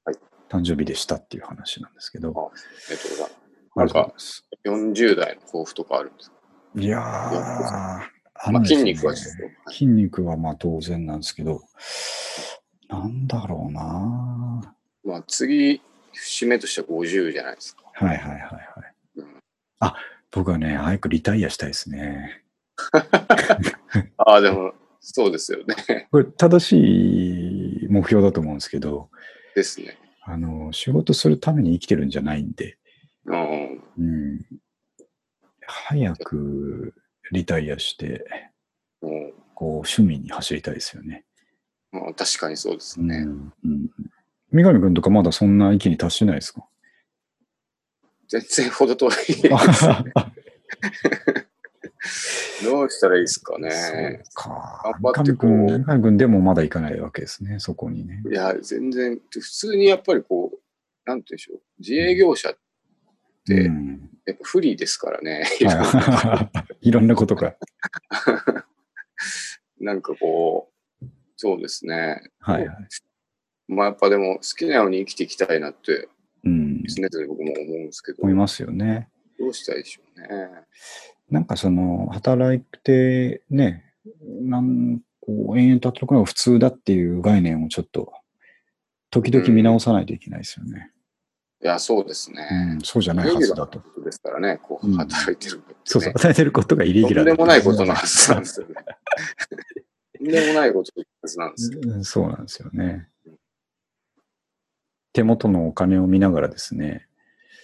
[0.05, 0.17] はい
[0.49, 2.51] 誕生日でしたっていう話なんですけど、あ
[3.81, 4.45] ありがとうございます。
[4.49, 6.35] ありがとうございます40代の抱負とかあるんですか？
[6.75, 8.09] いやー、あ
[8.45, 11.61] まあ、のね筋肉は筋肉はまあ当然なんですけど、
[12.91, 14.75] なんだろうな
[15.05, 15.81] まあ次、
[16.13, 17.83] 節目としては50じゃないですか。
[17.93, 18.93] はいはいはいはい。
[19.15, 19.25] うん
[19.79, 19.95] あ、
[20.31, 22.43] 僕はね、早くリタイアしたいですね。
[24.17, 26.07] ああ、でも、そうですよね。
[26.11, 29.09] これ正しい目標だと思うんですけど、
[29.55, 29.97] ですね。
[30.23, 32.77] あの、仕事するために生きてるんじゃないんで、
[33.25, 33.83] うん。
[33.97, 34.45] うん、
[35.65, 36.93] 早く
[37.31, 38.23] リタイアして、
[39.01, 41.25] うんこう、趣味に走りたいですよね。
[41.91, 43.17] まあ、確かにそうですね。
[43.17, 43.53] うん。
[43.65, 43.89] うん。
[44.51, 46.65] 三上くんとかまだそんな域に達してないですか？
[48.27, 49.41] 全然ほど遠いです。
[52.63, 54.23] どうしたらいいですかそうね。
[54.33, 54.81] か。
[55.01, 58.21] 頑張っこう三上くんでもまだ行かないわけですね、そこにね。
[58.29, 60.57] いや、全然、普通にやっぱりこう、
[61.05, 61.61] なんて言うんでしょう。
[61.79, 62.57] 自営業者っ
[63.45, 65.45] て、うんやっぱ不利ですからね。
[65.65, 66.49] は
[66.81, 67.55] いいろんなことが。
[69.81, 70.70] なんかこう、
[71.41, 72.21] そうですね。
[72.39, 72.77] はいはい。
[73.67, 76.07] まあやっぱでも好きなように生きていきたいなって、
[76.43, 76.83] うん。
[76.83, 79.09] 常々僕も思うんですけど、思いますよね。
[79.39, 80.27] どうしたらいいでしょうね。
[81.31, 83.95] なんかその、働いてね、
[84.43, 88.13] なんこう延々と働くのが普通だっていう概念をちょっと、
[89.09, 90.91] 時々見直さないといけないですよね。
[91.63, 92.81] いや、そうですうねん。
[92.81, 93.81] そうじゃないはずだと。
[94.03, 98.75] ですからね、こう、うん働いてるのって、ねそうそう、働いてることがイレギュラーとんでもないことのはずなんですよね。
[100.23, 100.91] とんでもないこと
[101.37, 101.79] なんですよ。
[101.83, 103.07] うんそうなんですよね。
[105.13, 107.07] 手元のお金を見ながらですね、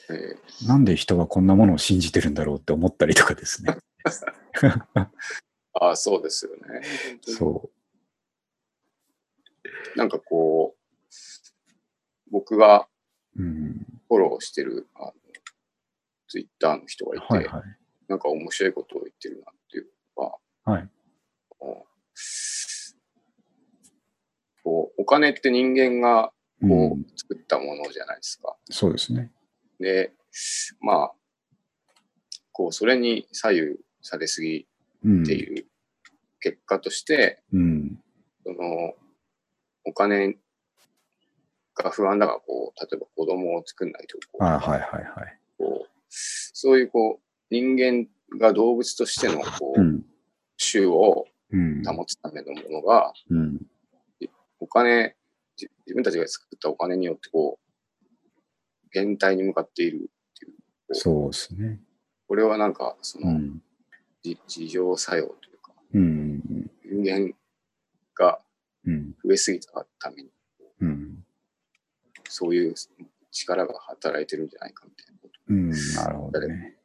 [0.09, 0.35] え
[0.67, 3.77] なんで人はこんなものを信じてるんだろうって思ったりとかですね。
[4.05, 4.81] ー
[5.79, 6.81] ああ、そうですよね。
[7.21, 7.69] そ
[9.95, 12.87] なんかこう、僕が
[13.35, 13.43] う。
[13.43, 13.85] うん。
[14.07, 15.13] フォローしてる、あの、
[16.27, 17.63] ツイッターの人がいて、はいはい。
[18.07, 20.29] なんか面白いことを言ってるなっていうの
[20.65, 20.89] が、はい。
[24.63, 28.55] こう、お金って人間がうこうん作ったものじゃないですか。
[28.69, 29.31] そうですね。
[29.79, 30.13] で、
[30.81, 31.11] まあ、
[32.51, 34.67] こう、それに左右されすぎ
[35.03, 35.23] うん。
[35.23, 35.65] っていう
[36.39, 37.99] 結果として、うん。
[38.43, 38.93] その、
[39.85, 40.37] お金
[41.75, 45.39] が不安だから、こう、例えば子供を作んないと、こう、はいはいはいはい。
[45.57, 48.07] こうそういう、こう、人間
[48.39, 50.05] が動物としての、こう、うん。
[50.57, 51.36] 種をうん。
[51.51, 53.65] 保つためのものが、うん。
[54.59, 55.15] お金、
[55.55, 59.99] じ自分たちが作ったお金によって、こう、現体に向かっているっ
[60.39, 60.95] ていう。
[60.95, 61.79] そうですね。
[62.27, 63.61] これはなんか、その、うん。
[64.23, 66.41] じ自浄作用というか、うん。
[66.83, 67.33] 人間
[68.15, 68.39] が
[68.85, 69.11] うん。
[69.23, 70.29] 増えすぎたために、
[70.81, 71.25] うん。
[72.29, 72.73] そういう
[73.31, 75.69] 力が働いてるんじゃないかみたいなことうん。
[75.95, 76.77] なるほどね。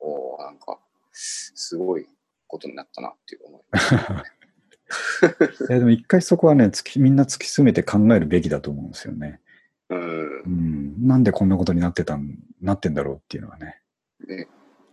[0.00, 0.78] を、なんか、
[1.12, 2.06] すごい
[2.52, 3.62] ことになったなっていう思い。
[5.70, 9.40] いやでも一回そこはね、突きみんな突き詰めて考えるべきだと思うんですよね。
[9.88, 10.48] うんう。
[10.48, 11.06] ん。
[11.06, 13.80] なんでこんなことになってたん、なってんだろうっていうのはね。
[14.26, 14.48] で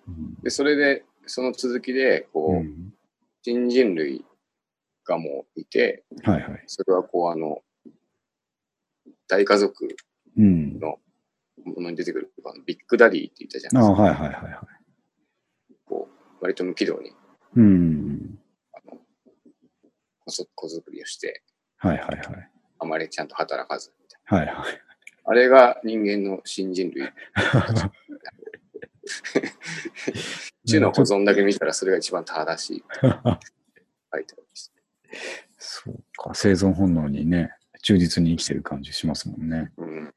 [0.07, 0.35] うん。
[0.41, 2.93] で、それで、その続きで、こう、うん
[3.41, 4.25] 新人類
[5.05, 6.63] がもういて、はいはい。
[6.67, 7.63] それはこう、あの、
[9.29, 9.87] 大家族
[10.37, 10.77] うん。
[10.77, 10.99] の
[11.63, 14.23] ものに出てくる、あのビッグダディって言ったじゃああ、ないですか。
[14.25, 14.67] はいはいはいはい。
[15.85, 17.13] こう、割と無軌道に、
[17.55, 18.39] うん。
[18.73, 18.99] あの、
[20.55, 21.43] 子作りをして、
[21.77, 22.49] はいはいはい。
[22.79, 24.65] あまりちゃんと働かず、みたいはいはい。
[24.65, 24.79] な。
[25.25, 27.11] あれが人間の新人類。
[30.67, 32.83] 種の保存だけ見たらそれが一番正しい。
[33.01, 34.71] 書いてあります。
[35.57, 39.71] そうか、生存本能にね、忠実に生きてる感じしますもんね。
[39.77, 40.13] うん。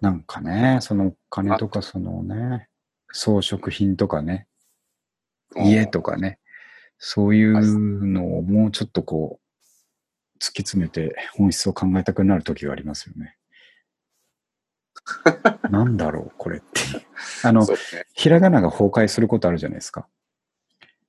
[0.00, 2.68] なんかね、そのお金とかそのね、
[3.12, 4.46] 装飾品とかね、
[5.56, 6.38] 家とかね、
[6.98, 13.36] そういうのをもうちょっとこう、突き詰めて本質を考えたくなる時がありますよね。
[15.70, 16.80] なんだろう、これって。
[17.42, 17.74] あのね。
[18.14, 20.08] ひらがなが崩壊することあるじゃないですか。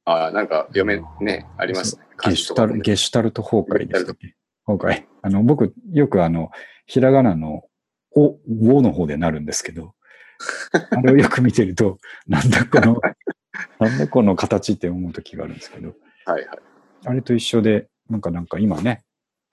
[0.06, 2.06] ああ、なんか読め、ね、ありますね。
[2.24, 5.06] ゲシュタル、ゲゲシュタルト崩壊でしたっけ崩壊。
[5.22, 6.52] あの、僕、よくあの、
[6.86, 7.64] ひらがなの、
[8.12, 8.40] お、
[8.78, 9.94] おの方でなるんですけど、
[10.92, 11.98] あれをよく見てると、
[12.28, 13.02] なんだこの、
[13.80, 15.96] なんだこの形って思う時があるんですけど、
[16.26, 16.60] はいはい。
[17.06, 19.04] あれと一緒で、なんかなんか今ね、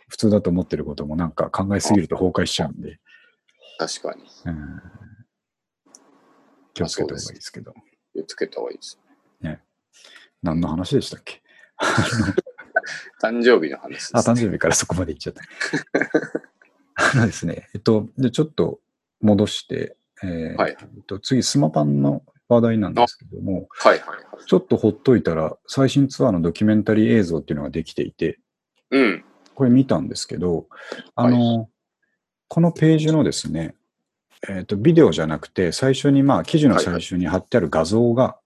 [0.09, 3.01] 普通だと思ってることもなんか考えすぎると崩壊しちゃうんで、
[3.79, 4.25] 確かに。
[4.45, 4.83] うん、
[6.75, 7.75] 気をつけた方がいいですけど。
[8.13, 8.99] 気をつけた方がいいです。
[10.45, 11.43] 何の話でしたっけ？
[13.21, 15.43] 誕生日の話です、あ、誕生日からそこまで行っちゃった。
[16.97, 18.81] あのですね、えっと、で、ちょっと
[19.21, 20.77] 戻して、えーはい。
[21.07, 24.45] と、次、スマパンの話題なんですけども、はいはいはい。
[24.47, 28.39] ちょっとほっといたら、最新ツアーのドキュメンタリー映像っていうのができていて、
[28.91, 29.25] うん。
[29.55, 30.67] これ見たんですけど、
[31.15, 31.69] あの、
[32.49, 33.75] このページのですね、
[34.49, 38.39] えっ、と、ビデオじゃなくて、最初に、まあ、記事の最初に貼ってある画像が、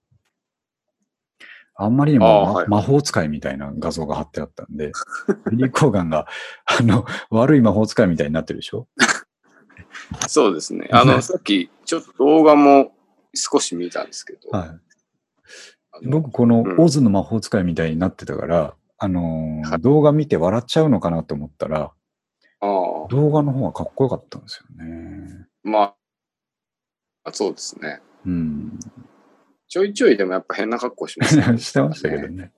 [1.75, 2.67] あんまりにも、はい。
[2.67, 4.91] 魔法使いみたいな画像が貼ってあったんで、
[5.51, 6.27] ビリー・コーガンが、
[6.65, 8.87] あの、悪い魔法使いみたいになってるでしょ？
[10.27, 10.87] そうですね。
[10.93, 12.91] あの、さっき、ちょっと動画も
[13.33, 14.65] 少し見たんですけど、は
[16.01, 16.07] い。
[16.07, 21.91] 僕、このうんオズの魔法使いみたいになってたから、あのーはい動画見て笑っちゃうのかなと思ったら、あ
[22.61, 25.47] あ、動画の方がかっこよかったんですよね。
[25.63, 25.95] ま
[27.23, 28.01] あ、そうですね。
[28.25, 28.79] うん。
[29.67, 32.51] ちょいちょいでもやっぱ変な格好しまね してましたけどね。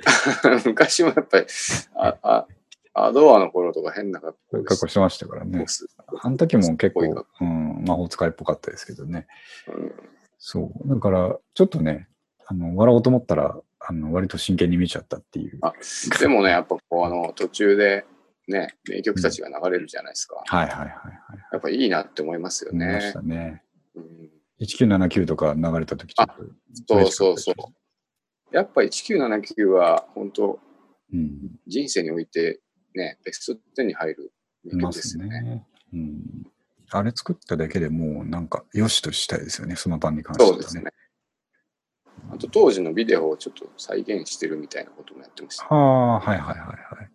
[0.64, 1.46] 昔もやっぱり、
[1.94, 2.46] あ、あ、
[2.92, 5.64] アドアの頃とか変な格好格好してましたからね。
[5.68, 5.86] す
[6.22, 9.26] あの時も結構、うん、魔法使いっぽかったですけどね。
[9.68, 9.92] うん
[10.40, 10.88] そう。
[10.88, 12.08] だから、ちょっとね、
[12.46, 15.58] あの、笑おうと思ったら、あの、割と真剣に見ちゃったっていう。
[15.60, 15.74] あ
[16.18, 18.06] でもね、やっぱこう、あの、途中で
[18.48, 20.42] ね、名曲たちが流れるじゃないですか。
[20.46, 20.92] はいはいはいはい。
[21.52, 23.22] やっぱいいなって思いますよね思いました。
[23.22, 23.62] ね。
[23.94, 24.30] うん
[24.62, 26.26] 1979とか流れた時ちょっ
[26.86, 28.54] とそうそうそう。
[28.54, 30.58] やっぱ1979は本当
[31.12, 31.58] うん。
[31.66, 32.60] 人生において
[32.94, 34.32] ね、ベスト10に入る
[34.64, 35.30] 名曲ですよね。
[35.30, 35.66] すね。
[35.94, 36.46] うん。
[36.90, 40.52] あれ作っただけでもうなんか、よしとしたいですよね、スマパンに関してはね。
[40.54, 40.92] そうですね。
[42.32, 45.66] あと当時のビデオをちょっと再現してるみたいなこともやってました。
[45.66, 47.10] ああ、はいはいはいはい。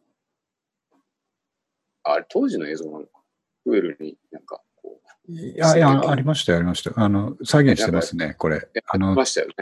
[2.03, 3.21] あれ、当時の映像なのか。
[3.63, 6.95] フエルになんかこう、いやいや、ありましたよ、ありましたよ。
[6.99, 8.67] あの、再現してますね、これ。
[8.87, 9.53] あのま、したよね。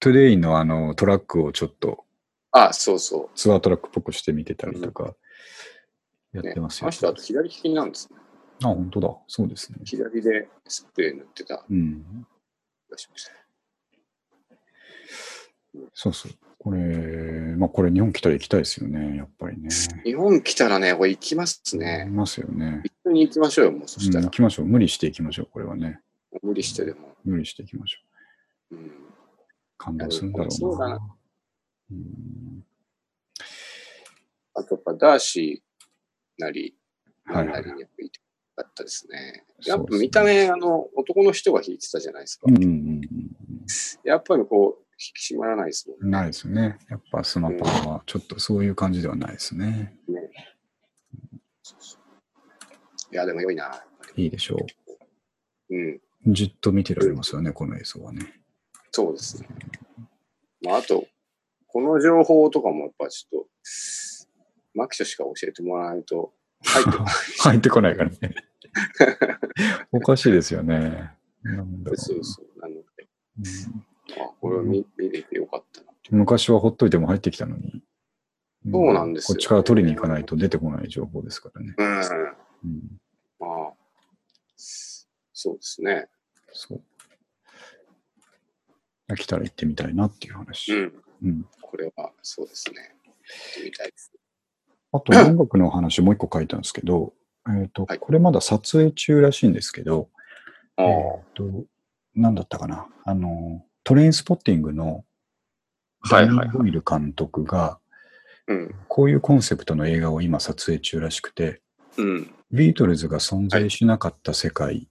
[0.00, 2.04] トゥデイのあの、トラックをちょっと
[2.52, 5.14] あ、そうそツアートラックっぽくして見てたりとか、
[6.32, 6.44] やう。
[6.44, 6.84] ね、ってますよ。
[6.84, 8.18] あの人、あと左利きなんですね。
[8.62, 9.16] あ、本当だ。
[9.26, 9.78] そうですね。
[9.84, 12.26] 左でスプレー塗ってたうん。
[12.88, 13.32] 気がしました。
[15.94, 16.32] そうそう。
[16.58, 16.78] これ、
[17.56, 19.68] まあこれ日本来たら行きたいですよね、やっぱりね。
[20.04, 22.06] 日本来たらね、これ行きますいね。
[22.10, 22.82] ますよね。
[22.84, 24.28] 一緒に行きましょうよ、もうそしたうんら。
[24.28, 24.66] 行きましょう。
[24.66, 26.00] 無理して行きましょう、これはね。
[26.42, 27.16] 無理してでも。
[27.24, 27.98] 無理して行きましょ
[28.72, 28.74] う。
[28.76, 28.90] うん、
[29.76, 30.50] 感動するんだろうな。
[30.52, 31.00] そうだな
[31.92, 32.64] うん
[34.54, 36.74] あとやっぱダーシーなり、
[37.24, 38.24] はいなりにやっぱいてよ
[38.56, 39.44] かったですね。
[39.66, 42.46] やっぱ見た目、あの、男の人が弾いてたじゃないですか。
[42.48, 43.02] うんうんうん
[44.04, 46.10] やっぱりこう、引き締まらないですもうんん。
[46.10, 46.78] ないですね。
[46.90, 49.96] やっぱスマパンはちょっとそういう感じではないですね。
[50.08, 50.12] う
[51.62, 53.84] そういや、でも良いな。
[54.16, 54.56] いいでしょ
[55.70, 56.00] うん、う。
[56.26, 58.42] じっと見てられますよね、この映像はね。
[58.90, 59.48] そうですね。
[60.62, 61.06] まあ、あと、
[61.72, 63.48] この情報とかもやっぱちょっと、
[64.74, 66.32] マキショしか教えてもらわないと
[66.64, 67.14] 入ってこない。
[67.38, 68.16] 入ってこないからね。
[69.90, 71.12] おかしいですよね。
[71.96, 72.60] そうそう。
[72.60, 73.08] なので、
[73.38, 73.84] うん
[74.22, 75.92] あ、これを見見れてよかったな。
[76.10, 77.82] 昔はほっといても入ってきたのに。
[78.70, 81.74] そうなんですよこっちから取りに行かないと出てこない情報ですからね。
[81.78, 81.96] うん。
[81.96, 83.00] うん、
[83.40, 83.72] まあ、
[84.56, 86.06] そうですね。
[86.52, 86.82] そう。
[89.16, 90.74] 来たら行ってみたいなっていう話。
[90.74, 91.02] うん。
[91.24, 92.76] うんこれは、そうですね。
[92.76, 94.12] やってみたいです。
[94.92, 97.14] あと音楽の話もう一個書いたんですけど、
[97.48, 100.10] えっと、はいこれまだ撮影中らしいんですけど、
[100.76, 101.64] えっと、
[102.14, 102.88] なんだったかな。
[103.06, 105.06] あの、トレインスポッティングの
[106.10, 107.78] ダニー・ボイル監督が、
[108.48, 108.74] うん。
[108.88, 111.62] こういうコンセプトの映画を今撮影中らしくて、
[111.96, 112.34] うん。
[112.50, 114.88] ビートルズが存在しなかった世界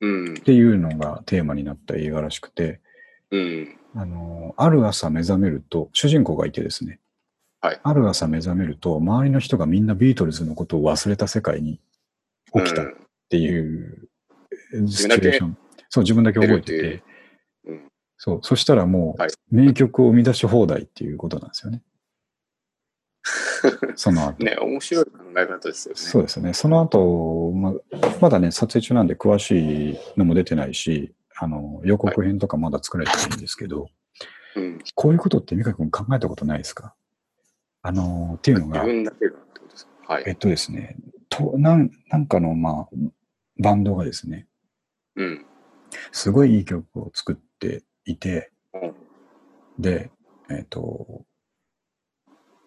[0.00, 0.36] うんっ。
[0.38, 2.80] ていうのがテーマになった映画らしくて、
[3.30, 3.79] うん。
[3.94, 7.00] あの、ある朝目覚めると、主人公がいてですね、
[7.60, 11.80] はいある朝目覚めると、周りの人がみんなビートルズのことを忘れた世界に
[12.54, 12.94] 起きたっうん
[13.28, 14.08] ていう
[14.88, 15.58] シチュエーション。
[15.88, 17.02] そう、自分だけ覚えてて
[17.64, 21.82] う、うんそう、そしたらもはいう名曲を生み出し放題っていうことなんですよね。
[23.96, 24.44] その後。
[24.44, 26.00] ね、面白い考え方ですよね。
[26.00, 26.54] そうですね。
[26.54, 27.74] その後、ま
[28.20, 33.88] まだね、撮影中なんで詳しいのも出てないし、あの、予告編とかまだ作られてないんですけど、
[34.56, 34.78] うん。
[34.94, 36.94] こういうことって美香君考えたことないですか？
[37.82, 40.12] あの、っていうの自が、分だけがってことですか？
[40.14, 40.24] はい。
[40.26, 40.96] えっとですね、
[41.30, 42.88] となんなんかの、まあ、
[43.58, 44.46] バンドがですね、
[45.16, 45.46] うん。
[46.12, 48.94] すごいいい曲を作っていて、うん
[49.78, 50.10] で、
[50.50, 51.24] えっ、と、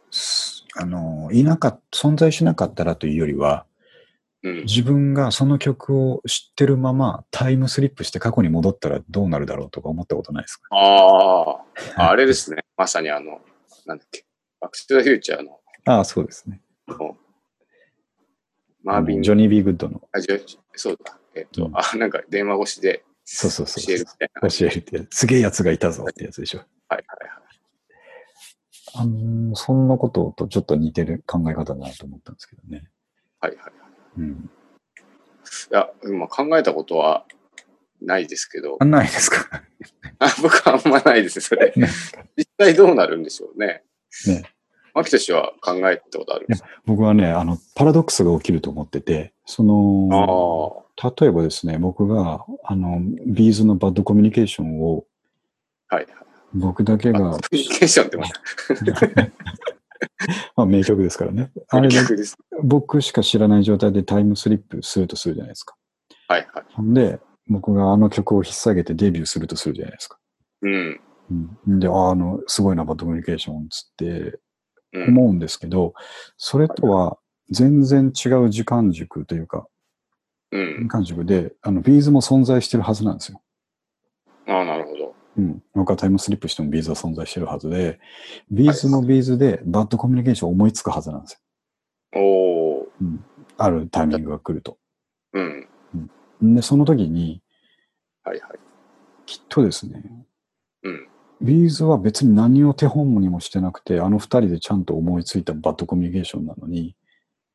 [0.10, 3.68] すあの、いなかっ存在しなかったらというよりは、
[4.44, 4.56] うん。
[4.66, 10.68] 自分がその曲を知ってるままタイムスリップして過去に戻ったらどうなるだろうとか思ったことないですか？
[10.76, 11.52] あ
[11.98, 12.64] あ、 あれですね。
[12.78, 13.42] まさにあの、
[13.86, 14.26] なんだっけ。
[14.60, 16.62] バック・トゥ・ザ・フューチャーのああ、そうですね。
[18.84, 20.02] マービンジョニー・ビー・グッドの。
[20.12, 20.38] あじゃ
[20.76, 21.18] そうだ。
[21.36, 23.84] えっと、うんあ、なんか電話越しでそうそうそう。
[23.86, 24.50] 教えるみたいな。
[24.50, 25.16] 教えるってやつ。
[25.18, 26.60] すげえやつがいたぞってやつでしょ。
[26.60, 27.06] はいはい
[28.96, 32.84] あのーそんなこととちょっと似てる考え方だなと思ったんですけどね。
[33.40, 33.56] はい。
[33.56, 33.74] はいはい。
[34.18, 34.50] うん。
[35.72, 37.26] いや、まあ、考えたことは
[38.02, 39.64] ないですけどあ、ないですか
[40.20, 41.74] あ 僕はあんまないです、それ。
[41.76, 41.88] ね
[42.38, 43.84] 実際どうなるんでしょうね。
[44.28, 44.44] ね。
[44.94, 46.70] 牧としては考えたことあるんですか？
[46.86, 50.86] 僕はね、あの、パラドックスが起きると思ってて、その、
[51.20, 55.06] 例えばですね、僕が、あの、ビーズのバッドコミュニケーションを、
[55.88, 56.16] はいはい。
[56.54, 58.42] 僕だけがあコ、ミュニケーションってまた
[60.56, 61.52] まあ名曲ですからね。
[61.70, 62.38] あれで逆です。
[62.64, 65.76] 僕しか知らない状態でタイムスリップするとするじゃないですか。
[66.28, 66.64] はいはい。
[66.74, 70.18] ほんで、僕があの曲を引っ提げてデビューするとするじゃないですか。
[70.62, 71.02] うん。
[71.68, 74.40] うん、で、ああの、すごいな、バッドコミュニケーションつって
[74.94, 75.18] うん。
[75.18, 75.94] 思うんですけど、
[76.38, 77.18] それとは
[77.50, 79.68] 全然違う時間軸というか、
[80.52, 80.88] うん時。
[80.88, 83.42] 間軸で、あの、ビーズも存在してるはずなんですよ。
[84.48, 85.16] ああ、なるほど。
[85.38, 85.64] うん。
[85.74, 88.00] 僕はタイムスリップしてもビーズは存在してるはずで、
[88.52, 91.40] ビーズもビーズでバッドコミュニケーションを思いつくはずなんですよ。
[92.16, 92.88] おお。
[93.02, 93.24] うん。
[93.58, 94.78] あるタイミングが来ると。
[95.34, 95.68] うん。
[96.42, 97.42] で、その時に、
[98.24, 98.60] はいはい。
[99.26, 100.04] きっとですね、
[100.84, 101.08] うん。
[101.42, 106.96] ビーズは別に何を手本にもしてなくて、あの二人でちゃんと思いついたバッドコミュニケーションなのに、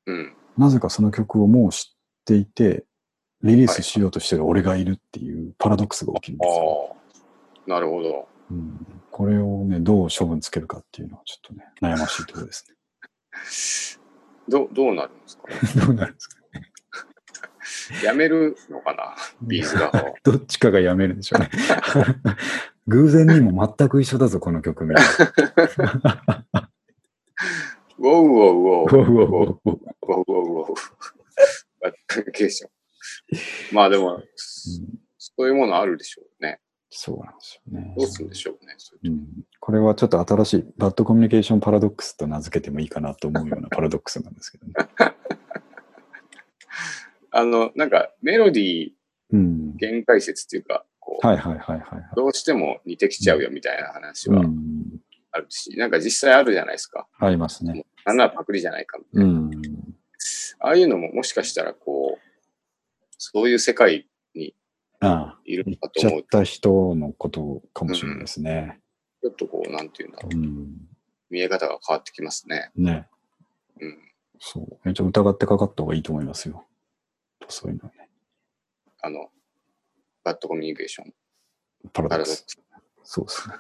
[0.07, 0.35] うん。
[0.57, 2.85] なぜかその曲をもう知っていて、
[3.43, 6.97] リリースしようとしてる俺がいるっていうパラドックスが起きるんあですよ。
[7.67, 7.71] あ。
[7.71, 8.29] なるほど。
[8.51, 12.75] うん、これをね、どう処分つけるかっていうのはちょっとね、悩ましいところです
[14.49, 15.49] どう、どうなるんですか？
[15.49, 15.55] ね。
[15.55, 15.87] ね。
[15.87, 16.37] どうなるんですか
[18.05, 19.15] やめるのかな？
[19.43, 20.15] ビーズ側は。
[20.25, 21.51] どっちかがやめるでしょうね。
[22.89, 24.95] 偶然にも全く一緒だぞ、この曲名。
[27.99, 28.53] ウォウウォ
[28.85, 28.97] ウウォウ。
[28.97, 30.75] うおうおうおうウォウウォウウォウ。
[31.81, 32.71] バッケーション。
[33.75, 34.25] まあでも、うん
[35.21, 36.59] そういうものあるでしょうね。
[36.91, 37.95] そうなんですよね。
[37.97, 38.77] どうするんでしょうね。
[39.05, 39.27] うん、
[39.61, 44.73] これはちょっと新しいバッドコミュニケーションパラドックスと名付けてもいいかなと思うようなパラドックスなんですけどね。
[47.31, 48.91] あの、なんか、メロディー
[49.31, 49.77] うん。
[49.77, 52.03] 限界説っていうか、こう、はいはいはいはいはい。
[52.17, 55.01] どうしても似てきちゃうよみたいな話はうん。
[55.33, 57.07] あるし、なんか実際あるじゃないですか。
[57.19, 57.85] ありますね。
[58.07, 59.31] なんならパクリじゃないかみたいな。
[59.31, 59.51] うん。
[60.61, 62.21] ああいうのももしかしたらこう、
[63.19, 64.68] そういう世界にああ、
[65.45, 68.81] いるの言っちゃっかと思うと、た人のことかもしれないですね。
[69.23, 70.37] ちょっとこう、なんていうんだろう。
[70.37, 70.89] うん。
[71.31, 72.71] 見え方が変わってきますね。
[72.77, 73.09] ね。
[73.81, 73.99] うん。
[74.41, 74.79] そう。
[74.85, 76.67] めっちゃ疑ってかかった方がいいと思いますよ。
[77.49, 78.09] そういうのね。
[79.01, 79.31] あの、
[80.25, 81.15] バッドコミュニケーション、
[81.93, 82.45] パラドックス。
[82.45, 82.59] クス。
[83.05, 83.55] そうですね。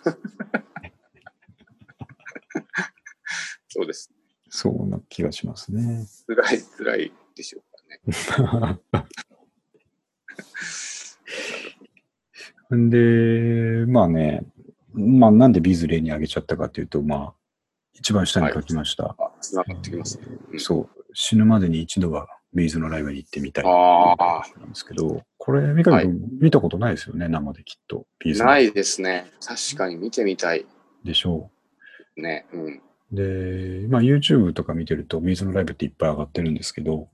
[3.68, 4.11] そうです。
[4.51, 6.07] そうな気がしますね。
[6.27, 8.79] 辛い、辛いでしょうかね。
[12.76, 14.44] んで、まあね、
[14.94, 17.35] まあなんでビーズ例に挙げちゃったかっていうと、まあ、
[17.94, 19.16] 一番下に書きました。
[19.18, 20.26] あ、繋がってきますね。
[20.52, 20.88] うんそう。
[21.14, 28.07] 死ぬまでに一度はビーズのライブに行ってみたいああ、なんですけど、これ、三上君、見たことないですよね、生できっと。
[28.20, 29.26] ビーズのないですね。
[29.44, 30.66] 確かに見てみたい。
[31.04, 31.50] でしょ
[32.16, 32.46] ね。
[32.52, 32.66] うん。
[32.66, 32.81] う。
[33.12, 37.09] で、まあ YouTube とか見てると、ビーズのライブっていっぱい上がってるんですけど、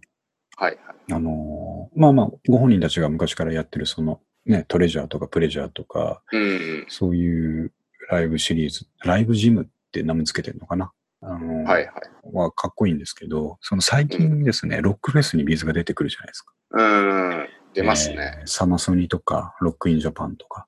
[0.56, 1.12] はいはい。
[1.12, 6.86] あのーまあまあ、ご本人たちが昔からやってる、その、ね、トレジャーとかプレジャーとか、うんうん。
[6.88, 7.72] そういう
[8.10, 10.92] ライブシリーズ、ライブジムって名前つけてるのかな？
[11.22, 11.92] あのーはいはい。
[12.32, 16.52] はかっこいいんですけど、その最近ですね、ロックフェスにビーズが出てくるじゃないですか。
[16.70, 17.48] うん。
[17.72, 18.38] 出ますね。
[18.40, 20.66] えーサマソニとか、ロックインジャパンとか。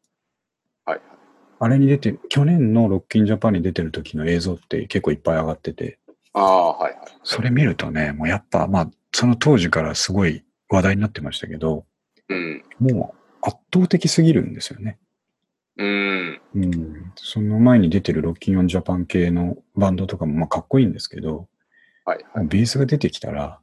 [0.86, 1.07] はいはい。
[1.59, 5.98] あれに出て、去年のロックインジャパンに出てる時の映像って結構いっぱい上がってて、
[6.32, 7.00] ああ、はいはい。
[7.22, 11.86] それ見るとね、もうやっぱ、まあ、その当時からすごい話題になってましたけど、
[12.28, 12.62] うん。
[12.78, 13.15] もう
[13.47, 14.99] 圧倒的すぎるんですよね。
[15.76, 16.40] うん。
[16.55, 17.12] うん。
[17.14, 21.49] その前に出てるロッキンオンジャパン系のバンドとかもまあかっこいいんですけど、
[22.05, 22.47] はいはい。
[22.47, 23.61] ベースが出てきたら、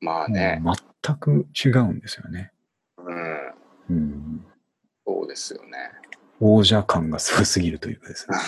[0.00, 0.62] まあね。
[1.02, 2.52] 全く違うんですよね。
[2.98, 3.54] うん。
[3.90, 4.46] うん。
[5.04, 5.90] そうですよね。
[6.38, 8.38] 王者感がすごすぎるというかですね。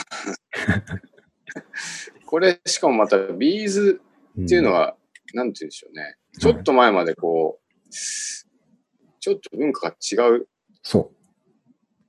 [2.26, 4.00] これ、しかもまた、ビーズ
[4.40, 4.96] っていうのは、は、
[5.34, 6.16] なんて言うんでしょうね。
[6.38, 7.68] ちょっと前までこう、
[9.20, 10.48] ちょっと文化が違う
[10.82, 11.12] そ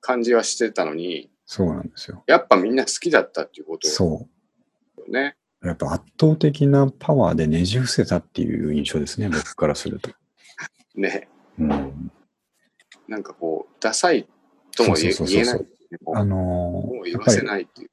[0.01, 2.23] 感じはしてたのに、そうなんですよ。
[2.27, 4.27] やっぱみんな好きだったっていうことそよ
[5.07, 5.35] ね。
[5.61, 5.67] う。
[5.67, 10.11] やっぱ圧倒的なパワーでねじ伏せたっていう印象ですね、 僕からすると。
[10.95, 11.27] ね。
[11.57, 12.11] うん。
[13.07, 14.27] なんかこう、ダサい
[14.75, 15.65] とも言えない。
[16.03, 17.89] もあのうもう言わせないっていう。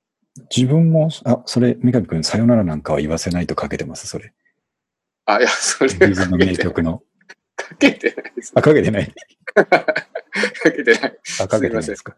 [0.54, 4.34] 自分も、あ、それ、三上くん、さよならなんかは言わせないとかけてます、それ。
[5.24, 7.02] あ、いや、それビーズの名曲の。
[7.68, 8.52] かけてないです。
[8.54, 9.12] あ、かけてない。
[9.54, 9.66] か
[10.64, 11.18] けてない。
[11.40, 12.14] あ、かけてないですか。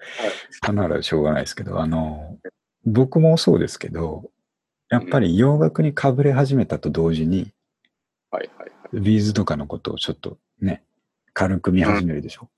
[0.61, 2.39] あならしょうがないですけど、あの、
[2.85, 4.31] 僕もそうですけど、
[4.91, 7.53] やっぱり洋楽にかぶれ始めたと同時に、
[8.31, 10.83] はいはいは B'zとかのことをちょっとね、
[11.33, 12.49] 軽く見始めるでしょ。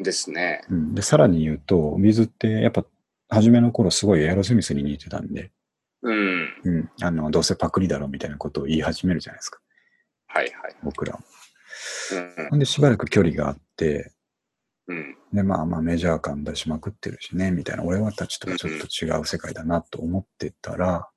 [0.00, 0.04] い。
[0.04, 0.62] ですね。
[0.70, 2.84] うん、で、さらに言うと、 B'zってやっぱ、
[3.28, 5.52] 初めの頃すごいエアロスミスに似てたんで、
[6.02, 6.48] うん。
[6.64, 9.60] うん、あの、どうせパクリだろうみたいなことを言い始めるじゃないですか、
[10.26, 10.76] はいはい。
[10.82, 11.18] 僕ら
[12.50, 14.12] ほんで、しばらく距離があって、
[14.88, 15.16] うん。
[15.32, 21.08] で、まあまあメジャー感出しまくってるしね、みたいな、俺たちとはちょっと違う世界だなと思ってたら、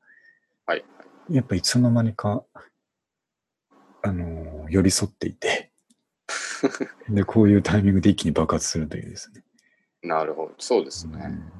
[0.66, 0.86] はい。
[1.30, 2.44] やっぱいつの間にか、
[4.04, 5.72] あのー寄り添っていて、
[7.10, 9.44] で、こういうタイミングで一気に爆発するというですね。
[10.02, 10.56] なるほど。
[10.58, 11.20] そうですね。
[11.24, 11.52] うん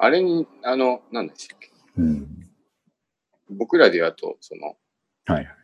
[0.00, 1.72] あれに、あの、何でしたっけ？
[1.96, 2.48] うん。
[3.50, 4.76] 僕らで言うと、その、
[5.26, 5.57] はいはい。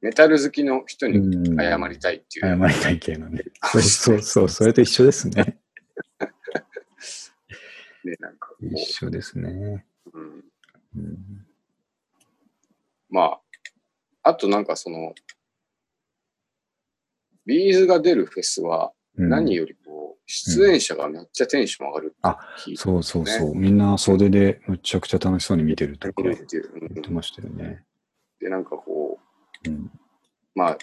[0.00, 2.58] メタル好きの人にうん謝りたいっていう。
[2.58, 3.42] 謝りたい系のね。
[3.64, 5.58] そうそうそう、それと一緒ですね。
[8.04, 9.84] ね、なんかこ一緒ですね。
[10.12, 10.44] う、うん、
[10.96, 11.46] うん。
[13.08, 13.40] まあ、
[14.22, 15.14] あとなんかその、
[17.44, 23.54] ビーズが出るフェスはうん何よりこう、出演者がめっちゃテンション上がるってあ聞いてそうそうそう。
[23.54, 26.36] みんな袖でむちゃくちゃ楽しそうに見てるとか言っ
[27.02, 27.84] てましたよね。
[28.40, 29.05] で、なんかこう、
[29.66, 29.90] うん。
[30.54, 30.78] まあ、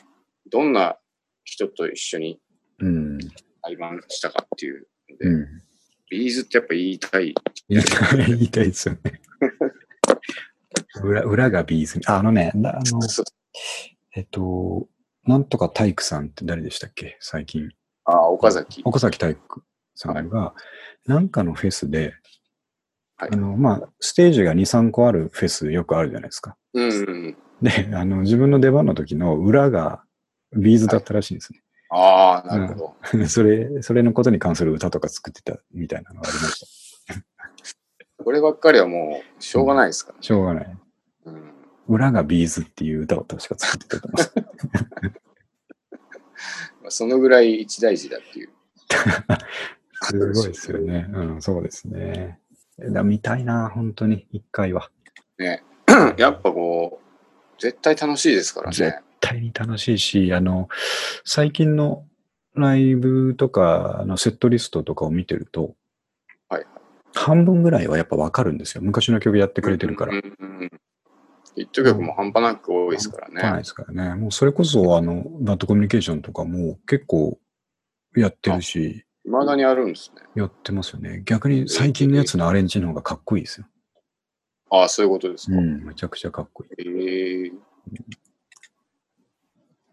[0.49, 0.97] どんな
[1.43, 2.39] 人と一緒に
[2.79, 3.17] うん。
[3.61, 5.61] 対バンしたかっていうので、うん。
[6.09, 7.33] B'zってやっぱ偉大。
[7.69, 9.21] 言いたい言いたいですよね。
[11.01, 12.05] 裏裏が B'zに。
[12.07, 12.99] ああのね、なあの、
[14.15, 14.87] えっと、
[15.25, 17.17] なんとか体育さんって誰でしたっけ？
[17.19, 17.69] 最近。
[18.05, 18.81] ああ、岡崎。
[18.85, 19.63] 岡崎体育
[19.95, 20.53] さんが、
[21.05, 22.13] なんかのフェスで、
[23.17, 26.57] はいあの、まあ、ステージが2、3個あるフェスよくあるじゃないですか。
[26.73, 27.37] うんうん。
[27.61, 30.03] で、あの、自分の出番の時の裏が
[30.55, 31.61] B'zだったらしいんですね。
[31.89, 33.27] ああ、なるほど。
[33.27, 38.23] それ、それのことに関する歌とか作ってたみたいなのがありました。
[38.23, 40.77] こればっかりはもう、しょうがないですから、しょうがない。
[41.25, 41.53] うん。
[41.87, 44.33] 裏がビーズっていう歌を確か作ってたと思います。
[46.81, 48.49] まあそのぐらい一大事だっていう。
[50.01, 51.07] すごいですよね。
[51.13, 52.39] うん、そうですね。
[52.79, 54.89] だ見たいな、本当に、一回は。
[55.37, 55.63] ね。
[56.17, 59.01] やっぱこう、絶対楽しいですから絶ね。
[59.19, 60.69] 対に楽しいし、あの、
[61.23, 62.05] 最近の
[62.55, 65.75] ライブとか、あのセットリストとかを見てると、
[66.49, 66.65] はい
[67.15, 68.81] 半分ぐらいはやっぱわかるんですよ。
[68.81, 70.13] 昔の曲やってくれてるから。
[70.13, 70.71] うんうんうん
[71.55, 73.41] ヒット曲も半端なく多いですからね。
[73.43, 74.15] ないですからね。
[74.15, 77.37] もうそれこそ、あの、バッドコミュニケーションとかも結構
[78.15, 80.21] やってるし、未だにあるんですね。
[80.35, 81.21] やってますよね。
[81.25, 83.67] 逆に最近のやつのアレンジの方がかっこいいですよ。
[84.69, 85.57] ああ、そういうことですか。
[85.57, 86.87] うん、めちゃくちゃかっこいい。
[86.87, 87.51] ええ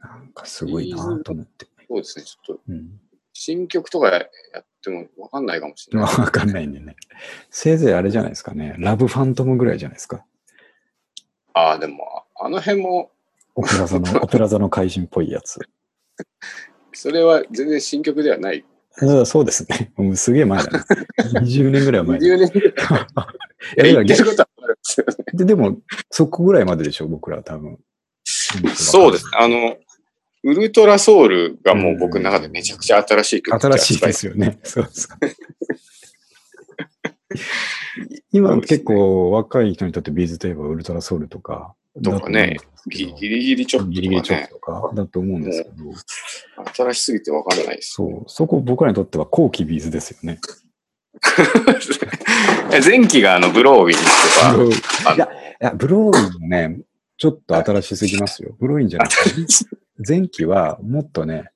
[0.00, 1.66] なんかすごいなと思って。
[1.88, 2.24] そうですね。
[2.24, 3.00] ちょっと、うん。
[3.32, 6.26] 新曲とかやってもわかんないかもしれわない。
[6.26, 6.96] かんないんでね。
[7.50, 8.74] せいぜいあれじゃないですかね。
[8.78, 10.24] ラブファントムぐらいじゃないですか。
[11.52, 13.10] ああ、でも、あの辺も、
[13.54, 15.60] オペラ座の、 オペラ座の怪人っぽいやつ。
[16.92, 18.64] それは全然新曲ではない。
[19.02, 19.92] うんそうですね。
[19.96, 20.84] も うすげえ前だね。
[21.18, 22.26] 20年ぐらい前だ。
[22.26, 22.72] 20年ぐらい。
[23.92, 25.14] いや言ってることはあるんですよね。
[25.34, 25.78] ででも、
[26.10, 27.78] そこぐらいまででしょ、僕らは多分。
[28.74, 29.24] そうです。
[29.34, 29.76] あの、
[30.42, 34.58] ウルトラソウルがもう僕の中でめちゃくちゃ新しい曲新しいですよね。
[34.64, 35.08] そうです。
[38.32, 41.74] 今結構若い人にとってビーズといえばウルトラソウルとか。
[42.02, 45.74] とかねギギリギリちょっとギリギリちょっねととかだと思うんですけど、
[46.74, 47.92] 新しすぎてわかんないです。
[47.92, 50.38] そう、そこ僕らにとっては後期 B'z ですよね。
[52.84, 55.28] 前期があの BLOWIN' とか、あいや、い
[55.60, 56.80] や、 BLOWIN' もね、
[57.18, 58.56] ちょっと新しすぎますよ。
[58.58, 59.46] BLOWIN' じゃなくて、
[60.06, 61.50] 前期はもっとね、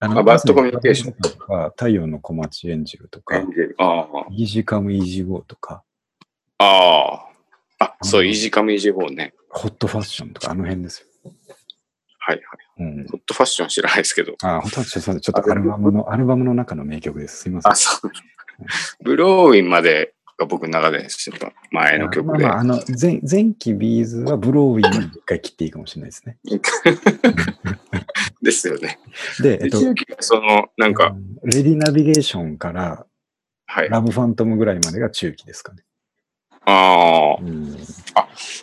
[0.00, 1.12] ああ BAD COMMUNICATION。
[1.14, 3.40] とか、太陽の小町 Angel とか、あ
[4.30, 5.84] Easy Come Easy Go とか、
[6.58, 7.22] あ。
[7.22, 7.35] あ
[7.78, 7.84] あ。
[7.84, 9.34] あ、そう、 Easy Come Easy Go ね。
[9.50, 11.32] Hot Fashion とか、あの辺ですよ。
[12.18, 12.42] はいは
[12.78, 12.82] い。
[12.82, 13.06] うん。
[13.06, 14.34] ホットファッション知らないですけど。
[14.42, 17.42] あ、ホットファッション、ちょっとアルバムの、アルバムの中の名曲です。
[17.42, 17.72] すいません。
[17.72, 18.10] あ、そう。
[19.04, 21.06] ブローウィンまでが僕の中で
[21.70, 22.44] 前の曲で。
[22.44, 26.38] まあまあ、あの、前、前期ビーズはブローウィンに一回切っていいかもしれないですね。
[28.42, 28.98] ですよね。
[29.40, 29.78] で、えっと、
[30.20, 33.06] その、なんか、うんレディナビゲーションから、
[33.66, 33.88] はい。
[33.88, 35.85] ラブファントムぐらいまでが中期ですかね。
[36.66, 37.76] ああ、うん。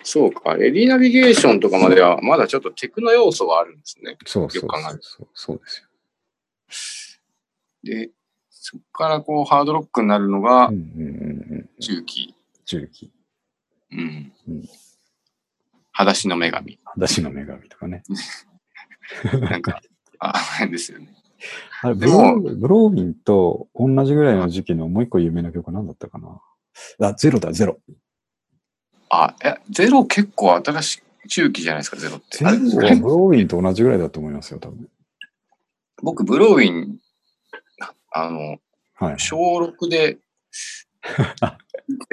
[0.03, 0.55] そうか。
[0.55, 4.17] レディナビゲーションとかまでは、まだちょっとテクノ要素があるんですね。
[4.25, 4.69] そうそう
[5.01, 5.57] そうそう。
[5.57, 5.63] で
[6.69, 7.21] す
[7.83, 8.09] で、
[8.49, 10.69] そこからこう、ハードロックになるのが。
[11.79, 12.35] 中期。
[12.65, 13.11] 中期。
[13.91, 14.33] うん。
[14.47, 14.63] うん
[15.95, 16.79] 裸足の女神。
[16.83, 18.03] 裸足の女神とかね。
[19.49, 19.79] なんか、
[20.19, 21.13] ああれですよね。
[21.81, 26.41] あれブローブローミンと同じぐらいの時期のもう一個有名な曲なんだったかな？
[26.99, 27.79] あ、ゼロだ、ゼロ。
[29.09, 32.37] あ、いや、ゼロ結構新しい、中期じゃないですか、ゼロって。
[32.39, 32.57] ゼロは
[32.95, 34.89] ブローミンと同じぐらいだと思いますよ、多分。
[36.01, 36.97] 僕、ブローウィン、
[38.11, 38.57] あの、
[38.95, 39.19] はい。
[39.19, 40.17] 小6で、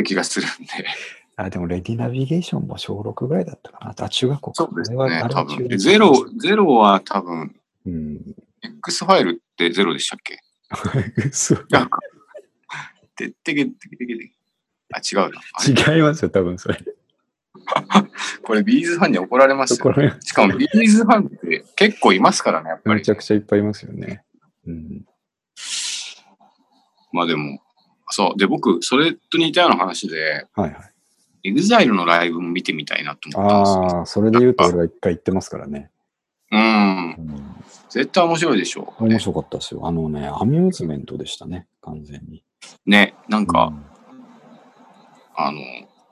[0.04, 0.68] 気がするんで。
[1.36, 3.94] あ、でも、レディナビゲーションも小6ぐらいだったかな。
[3.96, 4.64] あ、中学校か。
[4.64, 4.96] そうですね
[5.30, 5.78] 多分。
[5.78, 7.56] ゼロ、ゼロは多分、
[7.86, 8.34] うん。
[8.62, 10.38] X ファイルってゼロでしたっけ？
[11.32, 11.98] そうなんか、
[13.16, 14.32] てってけってけてけてけ。
[14.92, 15.94] あ、違うな。
[15.94, 16.78] 違いますよ、多分それ。
[18.42, 19.78] これ B'zファンに怒られますよ。
[19.82, 23.10] これ、しかも B'zファンって結構いますからね、やっぱりめち。
[23.10, 24.22] ゃくちゃいっぱいいますよね。
[24.66, 25.04] うん。
[27.12, 27.60] まあでも、
[28.08, 28.38] そう。
[28.38, 30.92] で、僕、それと似たような話で、はいはい。
[31.42, 33.98] EXILE のライブも見てみたいなと思ったんですよ。
[33.98, 35.90] ああ、それで言うと俺は一回行ってますからね。
[36.52, 36.60] うん。
[36.60, 36.62] う
[37.14, 37.64] ん。
[37.88, 39.86] 絶対面白いでしょう、面白かったですよ。
[39.86, 42.44] あのね、アミューズメントでしたね、完全に。
[42.86, 43.89] ね、なんか、うん
[45.46, 45.60] あの、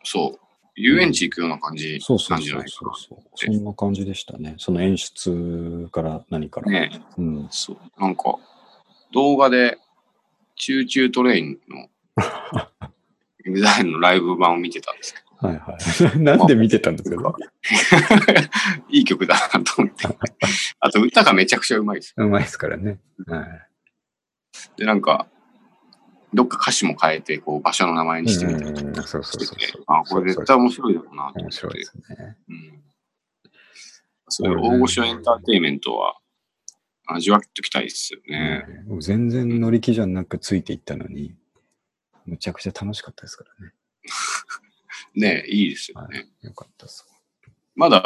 [0.05, 0.41] そう、
[0.77, 2.69] 遊園地行くような感じそうそなうんそうそじゃない。
[2.69, 3.21] そう。
[3.35, 4.55] そんな感じでしたね。
[4.59, 6.71] その演出から何から。
[6.71, 7.49] ね、うん。
[7.51, 8.37] そう、なんか、
[9.13, 9.79] 動画で、
[10.57, 11.89] Choo Choo TRAIN の、
[13.47, 15.77] EXILE のライブ版を見てたんですけど、はいは
[16.17, 16.19] い。
[16.19, 17.33] なんで見てたんですか？
[18.91, 20.09] いい曲だなと思って。
[20.81, 22.15] あと、歌がめちゃくちゃうまいです。
[22.17, 22.99] うまいですからね。
[23.27, 23.47] はい。
[24.77, 25.27] で、なんか、
[26.35, 29.85] どっか歌詞も変えて、こう、場所の名前にしてみたりとうんかそうそうそう。
[29.87, 32.37] あ、これ絶対面白いだろうなと思って面白いですね。
[32.49, 32.83] うん
[34.29, 36.19] そういう大御所エンターテインメントは
[37.07, 38.85] 味わっておきたいですよね。
[38.87, 41.35] もう全然乗り気じゃなくついていったのに、
[42.27, 43.73] むちゃくちゃ楽しかったですからね。
[45.17, 46.19] ねいいですよね。
[46.19, 46.29] はい。
[46.43, 47.07] よかったです。
[47.75, 48.05] まだ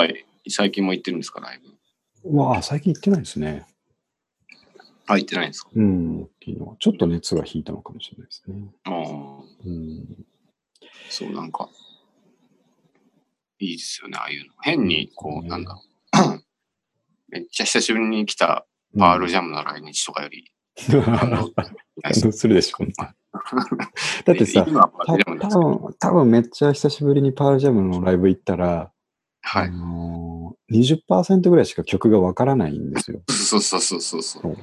[0.49, 1.61] 最近も行ってるんですか、ライ
[2.23, 2.31] ブ？
[2.31, 3.67] うわあ、最近行ってないですね。
[5.07, 5.71] あ、行ってないんですか？
[5.75, 6.29] うん。
[6.45, 8.71] 昨日ちょっと熱が引いたのかもしれないですね。
[8.85, 8.95] ああ、
[9.65, 10.25] うん。
[11.09, 11.69] そう、なんか、
[13.59, 14.53] いいですよね、ああいうの。
[14.63, 15.83] 変に、こう、ねなんだろ
[16.37, 16.43] う。
[17.29, 18.67] めっちゃ久しぶりに来た
[18.99, 20.53] パールジャムの来日とかより、
[20.87, 21.73] 感動感
[22.23, 22.93] 動するでしょうね。
[24.25, 28.93] だってさ、たールジャムです多分多分めっちゃ久しぶりにパールジャムのライブ行ったら、
[29.45, 29.71] あはい。
[29.71, 33.23] のー、20%ぐらいしか曲がわからないんですよ。
[33.29, 34.59] そうそうそうそうそう。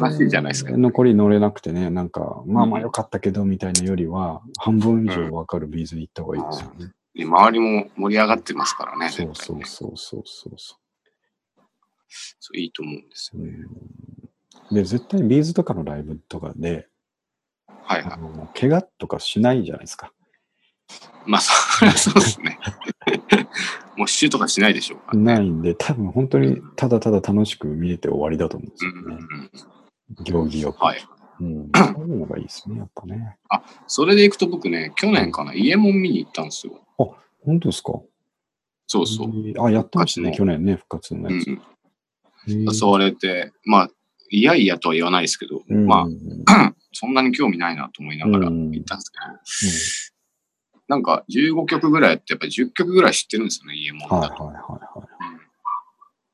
[0.00, 0.76] 悲しいじゃないですか。
[0.76, 6.92] 残り乗れなくてね、なんか、まあまあ良かったけどみたいなよりは、半分以上わかるビーズに行った方がいいですよね。
[7.14, 10.76] で周りも盛り上がってますからね、そうそうそうそうそうそ
[12.40, 13.42] そういいと思うんですよ。
[13.42, 13.66] う、うん
[14.70, 16.88] で、絶対ビーズとかのライブとかで、
[17.84, 18.12] はいはい。
[18.12, 20.12] あの怪我とかしないじゃないですか。
[21.24, 22.58] まあ、そりゃ そうですね。
[23.96, 25.24] もうシューとかしないでしょうからね。
[25.24, 29.26] ないんで、多分本当にただただ楽しく見れて終わりだと思うんですうんよね。
[29.30, 29.50] うん
[30.18, 30.24] うん。
[30.24, 30.82] 行儀よく。
[30.84, 30.98] はい。
[31.40, 31.70] うん。
[31.74, 33.36] そういうのがいいですね、やっぱね。
[33.86, 36.80] それでいくと僕ね、去年かな、イエモン見に行ったんですよ。
[37.44, 37.92] 本当ですか？
[38.88, 39.28] そうそう。
[39.28, 41.46] えーあ、やってましたね、復去年ね、復活のうやつ。
[41.50, 41.52] ん、
[42.48, 43.90] えー誘われて、まあ、
[44.30, 50.15] いやいやとは言わないですけど、うんまうんあ、 そんなに興味ないなと思いながらうん行ったんですけど、
[50.88, 54.44] なんか15曲ぐらいやって、やっぱり10曲ぐらい知ってるんですよね、イエモンだと。
[54.44, 55.08] はいはいはいはい。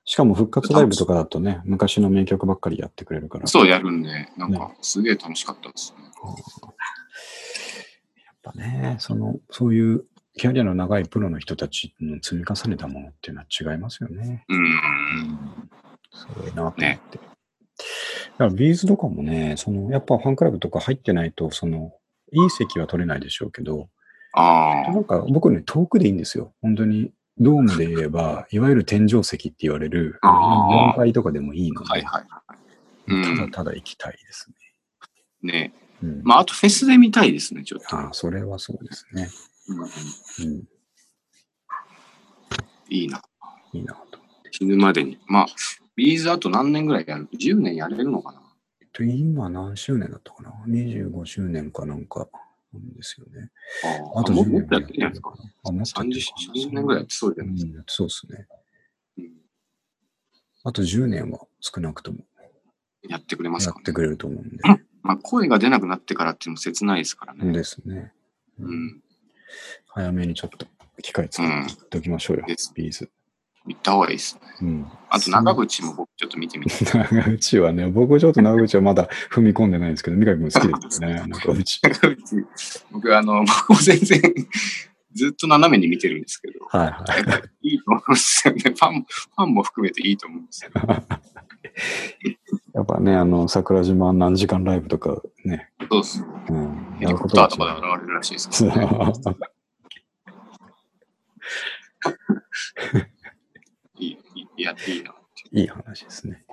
[0.05, 3.47] しかも復活ライブとかだとね、昔の名曲ばっかりやってくれるから。
[3.47, 6.03] そうやるんで、なんかすげえ楽しかったですね。
[8.25, 10.05] やっぱね、その、そういう
[10.37, 14.45] キャリアの長いプロの人たちの積み重ねたものっていうのは違いますよね。
[14.49, 15.71] うん。
[16.13, 17.01] すごいなと思って。
[17.19, 21.93] だからビーズとかもね、その、やっぱファンクラブとか入ってないと、その、
[22.33, 23.89] いい席は取れないでしょうけど、
[24.33, 26.53] ああなんか僕ね、遠くでいいんですよ。
[26.63, 33.15] 本当に、ドームで言えば、いわゆる天井席って言われる、あー4階とかでもいいので、はいはいはい。
[33.15, 34.51] うんただただ行きたいです
[35.43, 35.53] ね。
[35.53, 37.97] ねうん、まあ、あとフェスで見たいですね、ちょっと。
[37.97, 39.29] ああ、それはそうですね。
[39.69, 39.85] うんう
[40.59, 40.63] ん、
[42.89, 43.23] いいな。
[43.73, 44.19] いいなと。
[44.51, 45.19] 死ぬまでに。
[45.27, 45.47] まあ、
[45.97, 48.43] ビーズあと何年ぐらいやる ?10 年やれるのかな？
[48.81, 52.29] えっと、今何周年だったかな ?25 周年かなんか
[52.79, 53.51] なんですよね。
[54.15, 55.35] ああと10年もっとやってるんじゃないですか。
[55.65, 57.73] あ、もっとやってるかな30年ぐらいやってそうじゃないですか。
[57.73, 58.47] うん、そうですね。
[58.49, 58.63] うん
[60.65, 62.19] あと10年は少なくとも
[63.09, 63.83] やってくれますやかね。
[63.83, 64.59] ってくれると思うんで。
[65.03, 67.53] まあ、声が出なくなってからっていうのも切ないですからね。
[67.53, 68.13] ですね。
[68.61, 69.03] うん。
[69.89, 70.67] 早めにちょっと
[71.03, 73.11] 機会作っておきましょうよ、ですビーズ。
[73.67, 74.41] 行った方がいいですね。
[74.63, 74.87] うん。
[75.09, 76.85] あと、長渕も僕ちょっと見てみて。
[76.85, 81.65] 長渕はね、僕ちょっと長渕はまだ踏み込んでないんですけど、三上君好きですよね、 長渕。
[81.83, 82.47] 長渕、
[82.91, 84.21] 僕、あの、僕も全然、
[85.15, 87.05] ずっと斜めに見てるんですけど、はいは
[87.63, 87.69] い。
[87.69, 88.61] いいと思うんですよね。
[88.63, 90.71] ファン、ファンも含めていいと思うんですよ。
[92.75, 96.25] やっぱね、あの、桜島何時間ライブとかね、そうです。
[96.49, 99.13] うん、ヘリコプターとかで現れるらしいですからね。
[104.63, 105.15] やっていいな。
[105.53, 106.45] いい話ですね。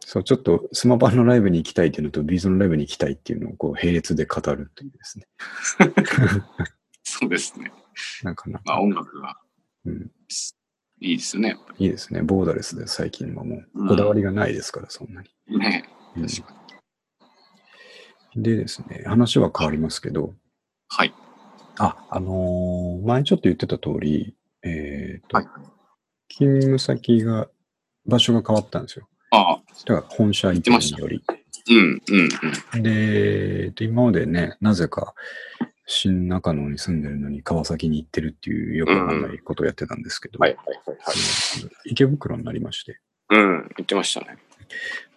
[0.00, 5.26] そう、ちょっとスマパンのライブに行きたいっていうのと、ビーズのライブに行きたいっていうのをこう並列で語るというですね。
[7.02, 7.72] そうですね。
[8.22, 9.36] なかなまあ、か、音楽が
[9.86, 10.10] うん、
[11.00, 11.56] いいですね。
[11.78, 12.22] いいですね。
[12.22, 15.28] ボーダレスで最近はもううんこだわりがないですから、そんなに。
[15.48, 15.88] りね。
[16.16, 16.54] うん確か
[18.34, 18.42] に。
[18.42, 20.34] でですね、話は変わりますけど、
[20.88, 21.14] はい。
[21.78, 25.46] あ、あのー前ちょっと言ってた通り、えっ、と、はい。
[26.28, 27.48] 勤務先が、
[28.06, 29.08] 場所が変わったんですよ。
[29.30, 31.22] ああ、だから本社移転により。
[31.68, 32.28] うん、うん、
[32.74, 32.82] うん。
[32.82, 35.14] で、で今までね、なぜか
[35.86, 40.96] 新中野に住んでるのに川崎に行ってるっていうよくわかんないことをやってたんですけど、はい、はい、はい、
[41.84, 43.00] 池袋になりまして。
[43.30, 44.38] うん、言ってましたね。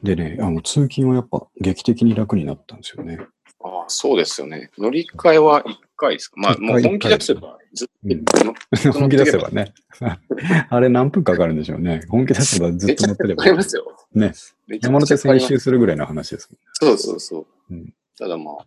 [0.04, 3.20] でね、あの通勤はやっぱ劇的に楽になったんですよね。
[3.62, 4.72] ああ、そうですよね。
[4.78, 6.40] 乗り換えは1回ですか？
[6.40, 9.74] まあ、もう本気出せば、ずっうんと乗っ本気出せばね。
[10.70, 12.02] あれ何分かかるんでしょうね。
[12.10, 13.48] 本気出せばずっと乗ってればあ。
[13.48, 13.86] りますよ。
[14.14, 14.34] ね。
[14.82, 16.60] 山手線一周するぐらいの話ですもん。
[16.74, 17.40] そうそうそ
[17.70, 17.74] う。
[17.74, 18.66] うんただまあ、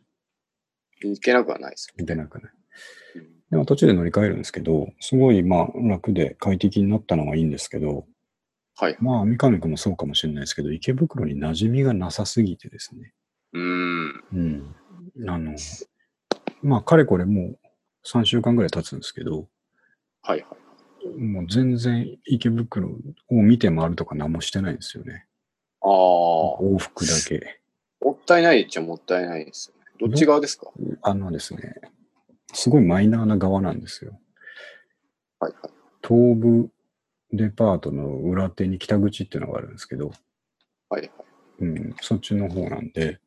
[1.05, 2.45] いけなくはないです出なくね。
[3.15, 3.23] よ。
[3.51, 8.07] でも途中で乗り換えるんですけど、すごいまあ楽で快適になったのはいいんですけど、
[8.77, 8.97] はい。
[8.99, 13.13] まあ三上君もそうかもしれないですけど、池袋に馴染みがなさすぎてですね。
[13.53, 14.25] うーん。
[14.33, 14.75] うん。
[15.29, 15.55] あの、
[16.63, 17.59] まあかれこれもう
[18.07, 19.49] 3週間ぐらい経つんですけど、
[20.23, 20.57] はいは
[21.07, 21.21] い。
[21.21, 25.27] もう全然池袋を見て回るとか何もしてないんですよね。
[25.81, 27.59] ああ、も往復だけ。
[28.23, 29.87] ったいないっちゃもったいないですよね。
[30.01, 30.69] どっち側ですか？
[31.03, 31.75] あのですね、
[32.53, 34.19] すごいマイナーな側なんですよ。
[35.41, 35.73] はいはい。
[36.07, 36.71] 東武
[37.33, 40.13] デパートの裏手に北口っていうのがあるんですけど、
[40.89, 41.11] はいはい。
[41.61, 43.21] うん、そっちの方なんで、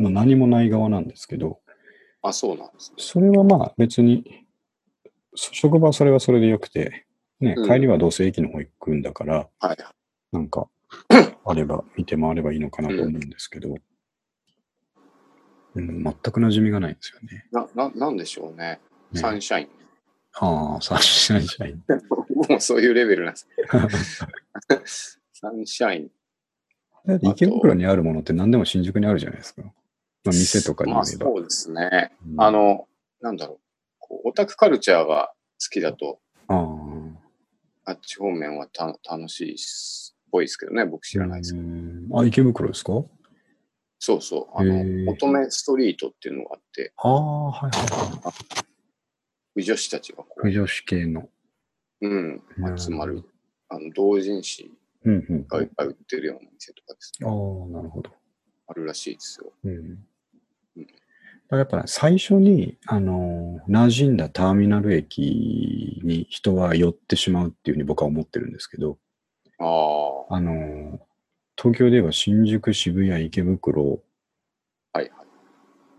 [0.00, 1.60] まあ、何もない側なんですけど、
[2.22, 2.96] あ、そうなんですね。
[2.98, 4.46] それはまあ別に、
[5.34, 7.06] そ職場はそれはそれでよくて、
[7.40, 9.76] ね、うん帰りはどうせ駅の方行くんだから、はい。
[10.32, 10.68] なんか、
[11.44, 13.76] あれば、見て回ればいいのかなと思うんですけど、
[15.74, 17.46] うん、全く馴染みがないんですよね。
[17.52, 18.80] な、な、なんでしょうね。
[19.12, 19.68] ねサンシャイン。
[20.34, 21.84] ああ、サンシャインシャイン。
[22.48, 23.40] もうそういうレベルなんで
[24.86, 25.18] す。
[25.32, 26.10] サンシャイン。
[27.06, 29.62] だって池袋にあるものって何でも新宿にあるじゃないですか。
[30.24, 31.00] まあ、店とかにま。
[31.00, 32.12] あそうですね。
[32.26, 32.86] うんあの、
[33.20, 33.58] なんだろう。
[33.98, 36.54] こうオタクカルチャーが好きだと、あ
[37.86, 37.90] あ。
[37.90, 39.56] あっち方面はた楽しいっ
[40.30, 40.84] ぽいですけどね。
[40.84, 41.66] 僕知らないですけど。
[41.66, 42.92] うんあ、池袋ですか？
[43.98, 44.58] そうそう。
[44.58, 47.80] あの、乙女ストリートっていうのがあって、ああ、はいはい
[48.24, 48.32] は
[49.56, 50.52] 女子たちがこい。
[50.52, 51.28] 女子系の。
[52.00, 53.24] う、うん、うん集まる、
[53.68, 54.70] あの、同人誌。
[55.04, 57.26] がいっぱい売ってるような店とかですね。
[57.28, 58.10] ああ、なるほど。
[58.68, 59.50] あるらしいですよ。
[59.64, 60.06] うん。
[61.50, 68.98] うんだからやっぱ最初に、あのー馴染んだターミナル駅に人は寄ってしまうっていうふうに僕は思ってるんですけど、
[69.58, 70.98] ああ、はあのー
[71.60, 74.02] 東京で言えば新宿、渋谷、池袋、
[74.94, 75.10] いはい。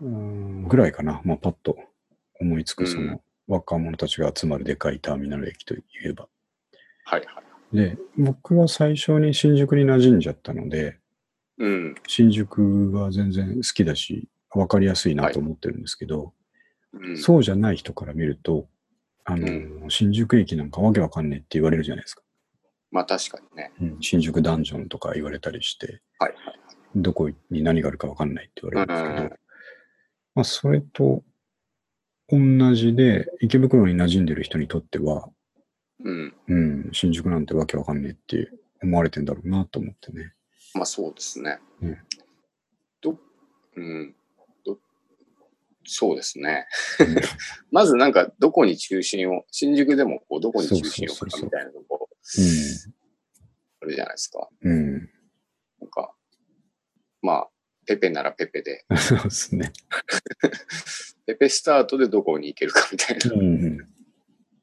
[0.00, 1.20] うーんぐらいかな。
[1.24, 1.76] まあ、パッと
[2.40, 6.26] 思いつくそうんの若者たちが集まるでかいターミナル駅といえば。
[7.04, 7.42] はいは
[7.72, 7.76] い。
[7.76, 10.98] で、僕は最初に新宿に馴染んじゃったので、
[11.58, 11.94] うん。
[12.08, 16.32] 新宿は全然好きだし、わかりやすいなと思ってるんですけど、
[16.92, 18.68] うん、そうじゃない人から見ると、
[19.24, 22.22] あの、う新宿駅なんかわけわかんねえって言われるじゃないですか。
[22.90, 23.72] まあ確かにね。
[23.80, 26.58] うん、新宿ダンジョンとか言われたりして、はいはい。
[26.96, 29.38] どこに何があるかわかんないって言われるんですけど、うん
[30.34, 31.22] まあ、それと
[32.28, 35.28] 同じで、池袋に馴染んでる人にとっては、
[36.04, 36.34] うん。
[36.48, 38.50] うん、新宿なんてわけわかんねえって
[38.82, 40.32] 思われてんだろうなと思ってね。
[40.74, 41.60] まあそうですね。
[41.82, 41.98] うん
[43.02, 43.18] ど、
[43.76, 44.14] うん。
[45.84, 46.66] ど、そうですね。
[47.00, 47.16] うん
[47.70, 52.08] まずなんかどこに中心を、新宿でもこうどこに中心を置くかみたいなとこ
[53.80, 54.48] あるじゃないですか。
[54.62, 54.72] うん。
[54.72, 55.10] うん。
[55.80, 56.14] なんか、
[57.20, 57.48] まあ、
[57.86, 59.72] ペペならペペで、 そうですね。
[61.26, 63.32] ペペスタートでどこに行けるかみたいな。
[63.32, 63.78] うん。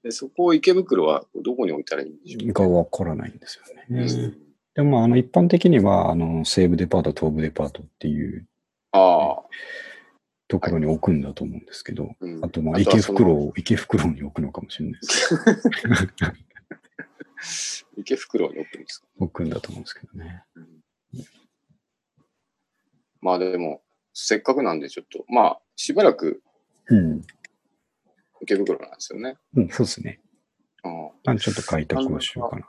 [0.03, 3.85] でそこを池袋はどこに置いたらいいんでしょうがわからないんですよね。
[3.89, 8.47] うんでも、あの、一般的には、あの、西武デパート、東武デパートっていう
[8.91, 9.43] ああ。
[10.49, 15.35] ところに置くんだと思うんですけど、うんあと、まあ、池袋を、池袋に置くのかもしれないです。
[17.95, 20.43] 池袋に置くんですか、置くんだと思うんですけどね。
[23.21, 26.41] まあでも、せっかくなんでちょっと、まあ、しばらく
[26.87, 27.21] うん。
[28.41, 29.37] 池袋なんですよね。
[29.53, 30.19] うん、そうですね。
[30.81, 32.67] ああ、ちょっと開拓をしようかな。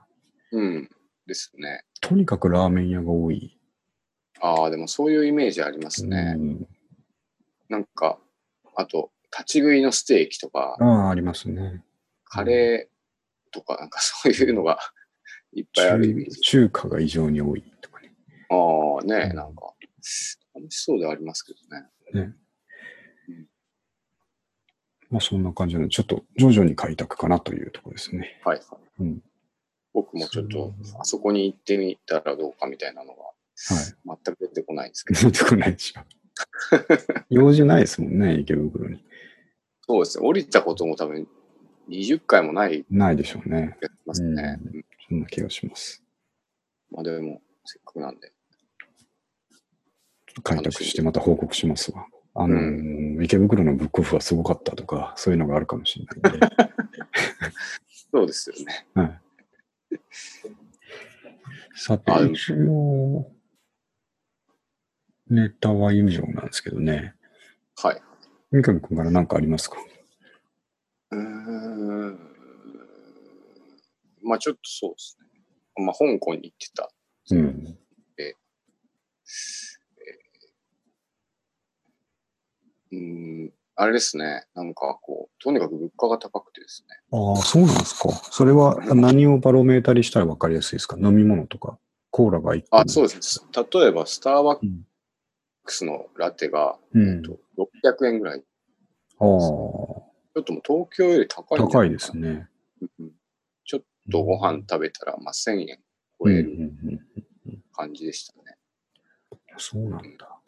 [0.52, 0.90] うん。
[1.26, 1.86] ですね。
[2.02, 3.58] とにかくラーメン屋が多い。
[4.40, 6.34] ああ、でもそういうイメージありますね。
[6.36, 6.68] うん
[7.70, 8.18] なんか、
[8.76, 11.82] あと、立ち食いのステーキとか、ああ、ありますね。
[12.24, 14.78] カレーとか、なんか そういうのが
[15.54, 16.40] いっぱいあるイメー中ジ。
[16.40, 18.12] 中華が異常に多いとかね。
[18.50, 18.54] あ
[19.00, 19.72] あ、ねうんなんか、
[20.54, 21.88] 楽しそうではありますけどね。
[22.26, 22.34] ね
[25.10, 28.40] まあそんな感じなので、ちょっと徐々に開拓かなというところですね。
[28.44, 29.02] はいはい。
[29.02, 29.22] うん
[29.92, 33.32] 僕もちょっとあそこに行ってみたらどうかみたいなのが、は
[34.14, 34.18] い。
[34.24, 35.20] 全く出てこないんですけど。
[35.30, 36.00] 出てこないでしょ。
[37.30, 39.04] 用事ないですもんね、池袋に。
[39.86, 40.26] そうですね。
[40.26, 41.26] 降りたことも多分
[41.88, 43.76] 20回もないないでしょうね。
[44.06, 44.58] ますね。
[44.72, 46.04] うんそんな気がします。
[46.92, 48.32] まあでも、せっかくなんで。
[50.44, 52.06] 開拓してまた報告しますわ。
[52.34, 56.46] あのー、池袋のブックオフはすごかったとか、そういうのがあるかもしれないんで。
[58.12, 58.86] そうですよね。
[58.94, 59.20] はい。
[61.74, 63.32] さてあ、一応、
[65.30, 67.14] ネタは以上なんですけどね。
[67.76, 68.02] はい。
[68.50, 69.76] 三上君から何かありますか？
[71.12, 72.18] うーん。
[74.22, 75.84] まあちょっとそうですね。
[75.84, 76.90] まあ香港に行ってた。
[77.30, 77.78] うん。
[82.92, 82.98] うー
[83.46, 83.52] ん。
[83.76, 84.44] あれですね。
[84.54, 86.96] なんかこう、とにかく物価が高くてですね。
[87.12, 88.10] ああ、そうなんですか。
[88.30, 90.98] それは何をバロメーターにしたら分かりやすいですか？
[90.98, 91.78] 飲み物とか。
[92.10, 92.80] コーラが1個。
[92.80, 93.42] あ、そうです。
[93.72, 94.58] 例えば、スターバッ
[95.70, 98.40] スのラテが、うんえっと600円ぐらい。
[98.40, 98.44] ち
[99.20, 100.10] ああ、ょ
[100.40, 102.48] っともう東京より高い高ないですね。
[102.98, 103.12] うん
[103.64, 105.78] ちょっとご飯食べたら、まあ、1000円
[106.18, 106.72] 超える。
[107.72, 108.56] 感じでしたね。
[109.58, 110.40] そうなんだ。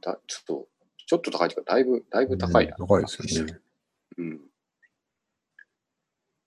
[0.00, 0.68] だちょっと、
[1.06, 2.76] ちょっと高いというか、だいぶ、だいぶ高いな。
[2.78, 3.60] うん高いですよね。
[4.16, 4.40] うん。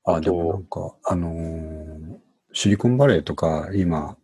[0.06, 2.20] あ、でもなんか、あのー
[2.56, 4.16] シリコンバレーとか、今、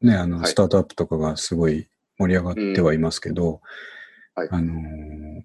[0.00, 1.88] ね、あの、はいスタートアップとかがすごい
[2.18, 3.60] 盛り上がってはいますけど、
[4.34, 5.42] はいあのー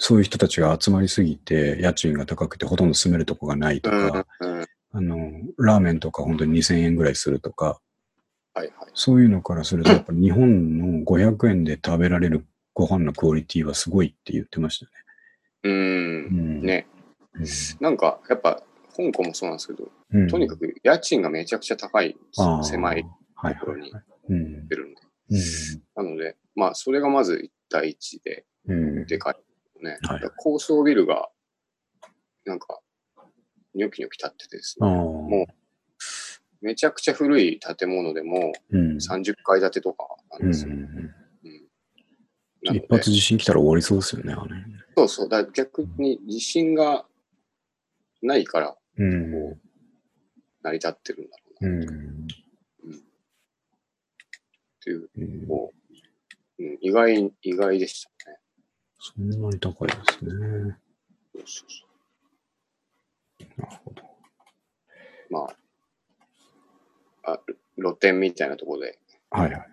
[0.00, 4.26] そういう人たちが集まりすぎて、家賃が高くてほとんど住めるとこがないとか、
[4.92, 7.80] あのーラーメンとか本当に2000円ぐらいするとか、
[8.54, 8.90] はいはい。
[8.94, 14.90] そういうのからすると、やっぱ日本の500円で食べられるご飯のクオリティはすごいって言ってましたね。
[15.64, 15.68] う。
[15.68, 16.62] うんん。
[16.62, 16.86] ね。
[17.34, 17.44] うん。
[17.80, 18.62] なんか、やっぱ、
[18.96, 23.92] 香港もそうなんですけど、うんとにかく家賃がめちゃくちゃ高いんですよあー狭いはいところに。
[24.28, 25.00] 出るんで。
[25.30, 26.04] うん。
[26.04, 29.06] なので、まあ、それがまず1対1で、うん。
[29.06, 29.98] でかいね。
[30.02, 31.28] はい高層ビルが、
[32.44, 32.80] なんか、
[33.74, 34.76] ニョキニョキ立っててです。
[34.80, 35.46] ね、も
[36.60, 38.96] めちゃくちゃ古い建物でもうん。
[38.96, 40.72] 30階建てとかなんうんですよ。
[40.72, 41.14] うんうん
[42.68, 44.54] うん、一発地震来たら終わりそうですよね、あれ。
[44.96, 45.28] そうそう。
[45.28, 47.06] だ逆に地震が
[48.22, 49.60] ないからうん。
[50.62, 51.92] 成り立ってるんだろううな、
[54.96, 55.08] っん。
[55.12, 58.38] ていう、うん意外、意外でしたね。
[58.98, 60.76] そんなに高いですね。
[61.34, 61.86] そうそうそ
[63.62, 64.02] なるほど。
[65.30, 65.46] うま
[67.24, 67.40] あ、あ
[67.76, 68.98] 露店みたいなところで、
[69.30, 69.68] はいはい。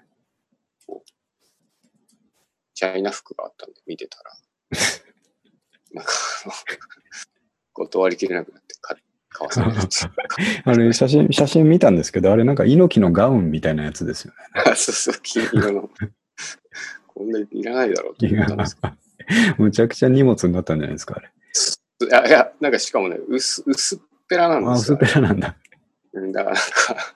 [2.76, 4.38] チャイナ服があったんで見てたら、
[5.94, 6.12] なんか
[7.74, 9.04] 断りきれなくなって買買
[9.44, 14.62] わされるっていうあれ、写真、写真見たんですけど、あれなんか猪木のガウンみたいなやつですよね。
[14.66, 15.90] あ そうそう、金色の。
[17.08, 18.82] こんなにいらないだろうと思ったんですけ
[19.58, 21.32] むちゃくちゃ荷物になったんじゃないですか、あれ。
[22.00, 22.08] ど。
[22.08, 24.98] いや、いやなんかしかもね、薄薄っぺらなんあ、ですよ。
[25.02, 25.56] 薄っぺらなんだ。
[26.14, 26.64] うんだからなん
[26.98, 27.14] か、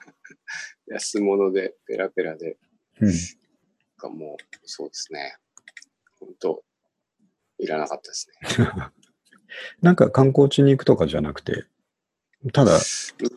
[0.88, 2.58] 安物でペラペラで、
[3.00, 3.12] うん。
[3.98, 5.36] がもう、そうですね。
[6.18, 6.62] 本当
[7.58, 8.66] いらなかったですね。
[9.82, 11.64] なんか観光地に行くとかじゃなくて、
[12.52, 12.72] ただ、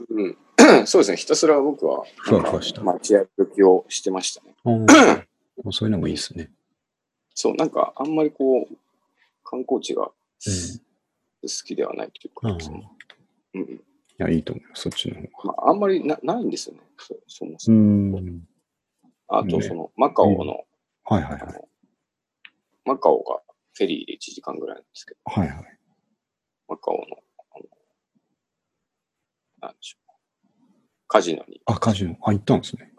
[0.09, 0.37] うん、
[0.87, 1.17] そうですね。
[1.17, 4.55] ひたすら僕は、ふわふわした街歩きをしてましたね。
[4.65, 4.85] うん
[5.71, 6.51] そういうのもいいですね。
[7.35, 8.75] そう、なんか、あんまりこう、
[9.43, 10.79] 観光地がうん。
[11.43, 15.29] 好きではないというか、うんうんうんいや、いいと思います、そっちの方が。
[15.43, 16.81] まあ、あんまりなないんですよね。
[16.97, 18.19] そそもそうも。
[18.19, 18.41] ん。
[19.27, 20.63] あと、ねその、マカオの、
[21.03, 21.41] はいはいはい。
[22.85, 23.41] マカオが
[23.73, 25.79] フェリーで1時間ぐらいなんですけど、はいはい。
[26.67, 27.22] マカオの
[29.63, 30.13] なんでしょう。
[31.07, 32.17] カジノにあ、カジノ。
[32.21, 32.91] あ、行ったんですね。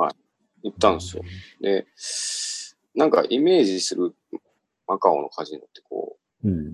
[0.62, 1.22] 行ったんですよ。
[1.60, 1.86] で、
[2.94, 4.14] なんかイメージする
[4.86, 6.72] マカオのカジノってこう、うん。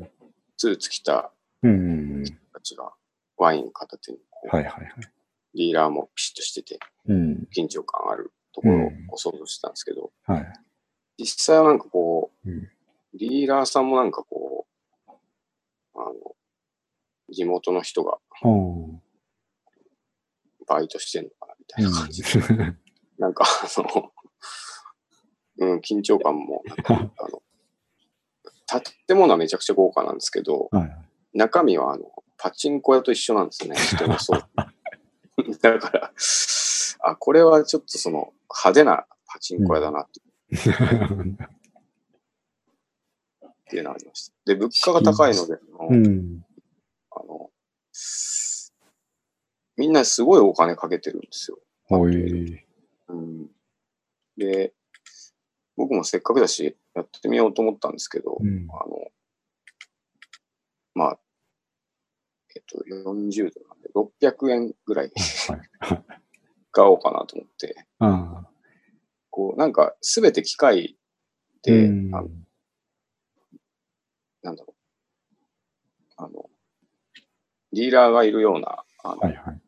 [0.57, 1.32] スーツ着た
[1.62, 2.22] うん。
[2.24, 2.93] 人たちが
[3.36, 4.18] ワイン片手に
[4.51, 4.91] はいはいはい。
[5.55, 7.49] ディーラーもピシッとしてて、うん。
[7.57, 10.53] 緊張感あるところを想像してたんですけど、はい。
[11.18, 12.68] 実際はなんかこう、うん
[13.12, 14.68] ディーラーさんもなんかこ
[15.09, 15.11] う、
[15.97, 16.14] あの、
[17.28, 18.18] 地元の人が
[20.71, 22.79] バイトしてんのかなみたいな感じで、うん
[23.18, 24.12] なんかあの、
[25.59, 26.93] うん、緊張感も、 あ
[27.29, 27.43] の、
[29.07, 30.97] 建物はめちゃくちゃ豪華なんですけど、はい。
[31.35, 32.05] 中身はあの、
[32.39, 34.41] パチンコ屋と一緒なんですね、人もそう。
[35.61, 36.12] だから、
[37.01, 40.21] あ、これはちょっとその派手なパチンコ屋だなって
[43.47, 44.35] っていうのがありました。
[44.47, 45.59] で、物価が高いので、
[45.91, 46.43] うん。
[47.11, 47.51] あの
[49.81, 51.59] みんなすごいお金かけてるんですよ。
[51.89, 52.62] おい。
[53.09, 53.49] うん、
[54.37, 54.74] で、
[55.74, 58.68] 僕もせっかくだし、やってみようと思ったんですけど、うん。
[58.70, 59.11] あの、
[60.95, 61.18] まあ、
[62.55, 65.12] えっと、40度なんで、600円ぐらい
[65.49, 66.05] はい。
[66.72, 68.51] 買おうかなと思って、ああ。
[69.31, 70.99] こう、なんか、すべて機械
[71.62, 72.11] で、うん
[74.43, 74.74] なんだろ
[76.18, 76.51] う、あの、
[77.72, 79.61] ディーラーがいるような、あの、はいはい。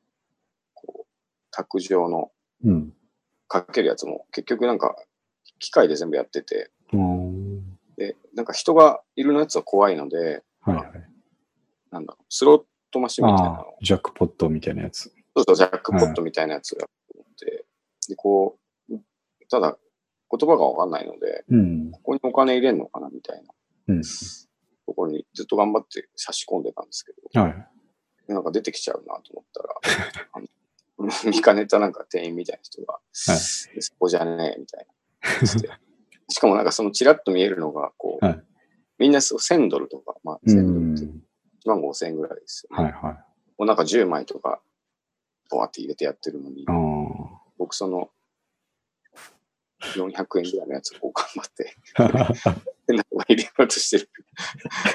[1.53, 2.33] 卓上の
[2.65, 2.93] うん。
[3.49, 4.97] かけるやつも、結局なんか、
[5.59, 6.71] 機械で全部やってて、
[7.97, 11.09] で、なんか人がいるのやつは怖いので、はいはい。
[11.91, 15.13] なんだろう、スロットマシンみたいなのああ、ジャックポットみたいなやつ。
[15.37, 17.65] そうそう、ジャックポットみたいなやつをやって、
[18.09, 18.59] で、こ
[18.91, 18.99] う、
[19.51, 19.77] ただ、
[20.31, 21.91] 言葉がわかんないので、うん。
[21.91, 23.53] ここにお金入れんのかなみたいな
[23.89, 24.03] うん。
[24.87, 27.69] ところにずっと頑張って差し込んでたんですけど、はい。
[28.27, 29.75] でなんか出てきちゃうなと思ったら、
[31.25, 35.77] 見かねたなんか店員みたいな人が、はいそこじゃねえ、みたいな。
[36.29, 38.45] しかもなんかそのチラッと見えるのが、こう、はい
[39.03, 41.05] みんなそう1000ドルとか、まあう1000ドルんって。
[41.07, 41.11] 1
[41.69, 42.85] 万5000円ぐらいですよ、ね。
[42.85, 43.15] はいはい。
[43.59, 44.61] もうなんか10枚とか、
[45.51, 46.65] ボワって入れてやってるのに。
[47.59, 48.11] 僕その、
[49.97, 51.75] 400円ぐらいのやつをこう頑張って、
[52.87, 54.09] 変 なのが入れようとしてる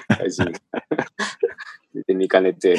[0.09, 0.59] 外人が。
[2.07, 2.77] で、見かねて、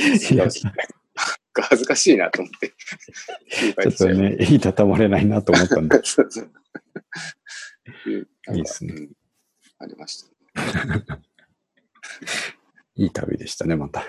[1.59, 2.73] いや恥ずかしいなと思って。
[3.83, 6.01] ちょっとね、いたたまれないなと思ったんで。
[6.05, 6.53] そうそう
[8.07, 8.11] い
[8.57, 9.11] いいっすねうん
[9.81, 10.29] ありました。
[12.97, 14.05] いい旅でしたね、また。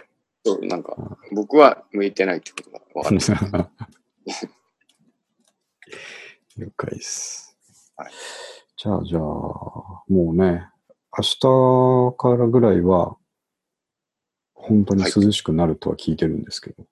[0.45, 2.79] そう、なんか、僕は向いてないってことが
[3.09, 3.71] 分かった。
[6.57, 7.55] 了解です。
[7.95, 8.11] はい
[8.81, 10.65] じゃあ、じゃあ、もうね、
[11.17, 13.17] 明日からぐらいは、
[14.53, 16.85] 本当に涼しくなるとは聞いてるんですけど。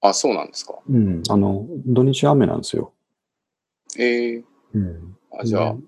[0.00, 0.78] あ、そうなんですか。
[0.88, 1.22] うん。
[1.28, 2.92] あの、土日雨なんですよ。
[3.98, 4.44] ええ
[4.74, 5.16] うん。
[5.38, 5.80] あ、じゃあね、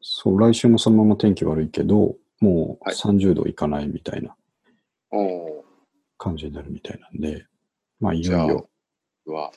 [0.00, 4.36] そう、来週もそのまま天気悪いけど、もうはい30度いかないみたいな
[6.18, 7.46] 感じになるみたいなんで、
[8.00, 8.68] まあ、いじゃあよいよ、
[9.26, 9.52] うわ、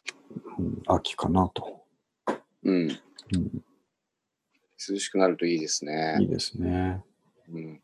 [0.57, 1.83] うん秋かなと。
[2.63, 2.75] うん。
[3.33, 3.63] うん、
[4.89, 6.17] 涼しくなるといいですいね。
[6.21, 7.03] いですね。
[7.49, 7.81] うん。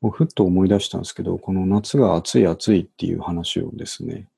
[0.00, 4.28] もうふっと思い出したんですけど、この夏が暑い暑いっていう話をですね、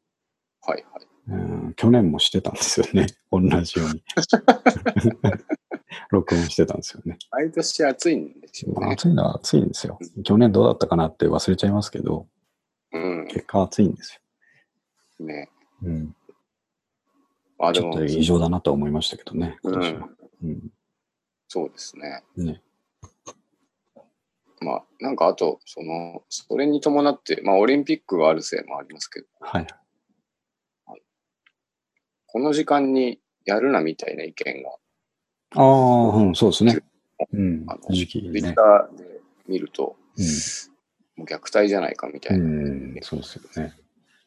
[0.63, 1.05] はいはい。
[1.31, 1.37] う
[1.69, 3.07] ん去年もしてたんですよね。
[3.31, 4.03] 同じように。
[6.11, 7.19] 録音してたんですよね。
[7.31, 8.93] 毎年暑いんでしょうね。
[8.93, 9.99] 暑いのは暑いんですよ。
[10.25, 12.27] 去年どうだったかなって忘れちゃいますけど、
[12.93, 13.27] うん。
[13.29, 14.21] 結果暑いんです
[15.21, 15.51] ね。
[15.83, 15.83] よ。
[15.83, 16.17] うん、
[17.59, 20.07] あ、でもちょっと、異常だなとは思いましたけどね、う今年は。
[20.07, 20.17] ん。
[20.45, 20.73] うん
[21.49, 22.23] そうですね。
[22.37, 22.63] ね
[24.61, 29.67] まあ、なんかあと、その、それに伴って、まあ、オリンピックがあるせいもありますけど、はい。
[32.27, 34.71] この時間にやるなみたいな意見が、
[35.55, 36.79] ああ、うん、そうですね。
[37.33, 38.89] うんあの、時期ねツイッタ。
[38.93, 39.97] ーで見ると、
[41.17, 43.75] もう虐待じゃないかみたいな、うん、うん、そうですよね。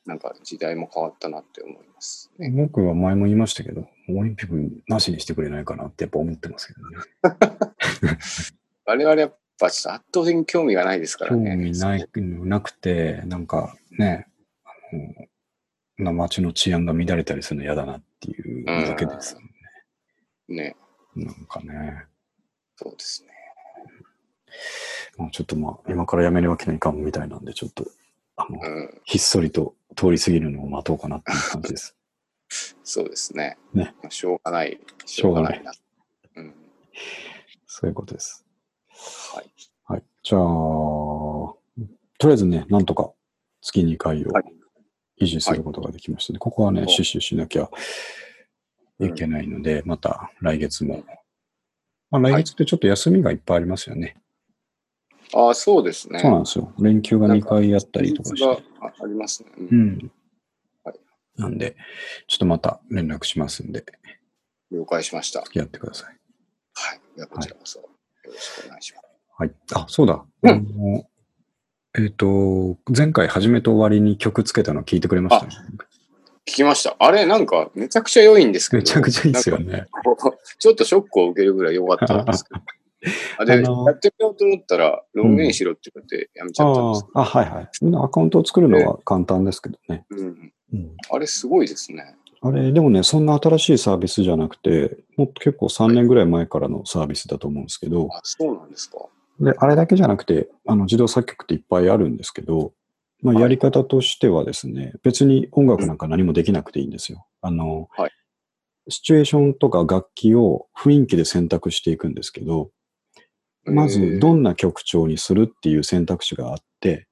[0.05, 2.49] なんか時代も変わったなって思いますね。
[2.49, 6.97] 僕は前も言いましたけど、オリンピックなしにしてくれないかなってやっぱ思ってますけどね。
[8.85, 11.55] 我々やっぱちょっと圧倒的に興味がないですから興ね。
[11.55, 14.27] 味ないなくて、なんかね、
[14.65, 14.69] あ
[15.99, 19.47] の、な街の治安が乱れたりするの嫌だなっていうだけですよね。
[20.47, 20.75] ね。
[21.15, 22.05] なんかね、
[22.75, 23.29] そうですね。
[25.17, 27.85] まあ、ちょっとまあ、今からやめるわけにはいかんみたいなんで、ちょっと、
[28.35, 29.01] あの、うん。
[29.03, 31.95] ひっそりと通り過ぎるのを待とうかなっていう感じです。
[32.83, 33.57] そうですね。
[33.73, 34.79] ねまあしょうがない。
[35.05, 35.71] しょうがないな。
[36.35, 36.53] うん。
[37.67, 38.45] そういうことです。
[39.33, 39.49] はい。
[39.85, 40.03] はい。
[40.23, 41.57] じゃあ、と
[42.23, 43.11] りあえずね、なんとか
[43.61, 44.43] 月2回をはい
[45.21, 46.39] 維持することができましたね。
[46.39, 47.69] ここはね、お死守しなきゃ
[48.99, 51.03] いけないので、また来月も
[52.11, 54.17] まあ、来月ってちょっと休みがいっぱいありますよね。
[55.33, 56.19] ああ、そうですね。
[56.19, 56.73] そうなんですよ。
[56.77, 58.45] 連休が2回あったりとかして。
[58.45, 59.49] があありますね。
[59.57, 60.11] ううんん。
[60.83, 60.99] はい
[61.37, 61.77] なんで、
[62.27, 63.85] ちょっとまた連絡しますんで、
[64.71, 65.41] 了解しました。
[65.43, 66.17] 付き合ってください。
[66.73, 67.01] はい。
[67.15, 67.79] ではこちらこそ
[68.25, 69.05] よろしくお願いします。
[69.37, 69.51] はい。
[69.73, 70.23] あ、そうだ。
[70.43, 71.03] うんあの
[71.93, 75.51] えっ、と、前回始めと終わりに曲つけたの聞いてくれました、ね、
[76.47, 76.95] 聞きました。
[76.99, 78.79] あれ、なんか、めちゃくちゃ良いんですけど。
[78.79, 79.87] めちゃくちゃいいですよね。
[80.59, 82.61] ちょっとショックを受けるぐらい良かったんですけど。
[83.39, 87.69] あで、あのやってみようと思ったら、ログインしろって言ってやめちゃったんですああ、はいはい。
[88.03, 90.05] アカウントを作るのは簡単ですけどね。
[90.11, 90.53] うん。
[90.73, 92.15] うん、あれ、すごいですね。
[92.43, 98.97] あれ、でもね、そんな新しいサービスじゃなくて、もっと結構3年ぐらい前からのサービスだと思うんですけど、あ、そうなんですか。
[99.39, 102.73] で、あれだけじゃなくて、あの、自動作曲っていっぱいあるんですけど、
[103.21, 103.43] まあ、はい。
[103.43, 107.27] やり方としてはですね、別に音楽なんか何もできなくていいんですよ。
[107.41, 108.11] あの、はい。
[108.89, 112.71] シチュエーションとか楽器を雰囲気で選択していくんですけど、
[113.65, 117.07] まずどんんな曲調にするっていう選択肢があって、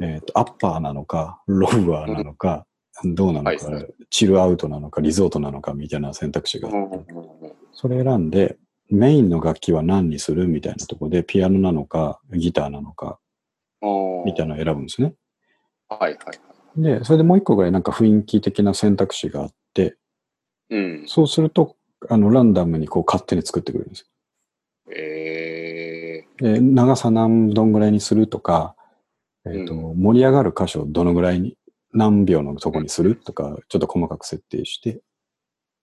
[0.00, 2.66] えっ、と、アッパーなのか、ロウアーなのか、
[3.04, 7.14] どうなのか、はいチルアウトなのか、リゾートなのかみたいな選択肢があって、
[7.72, 13.20] それ選んで、メインの楽器は何にするみたいなところで、ピアノなのか、ギターなのか、
[14.24, 15.14] みたいなのを選ぶんですね。
[15.88, 16.82] はいはいはい。
[16.82, 19.96] で、それでもう一個ぐらいなんか雰囲気的な選択肢があって、
[20.70, 21.04] うん。
[21.06, 21.76] そうすると、
[22.08, 24.10] あの、ランダムにこう勝手に作ってくれるんです
[24.90, 26.54] えよ。
[26.54, 28.74] で、長さ何どんぐらいにするとか、
[29.46, 31.56] えっ、と、う盛り上がる箇所をどのぐらいに、
[31.92, 35.00] 何秒のとこにするとか、ちょっと細かく設定して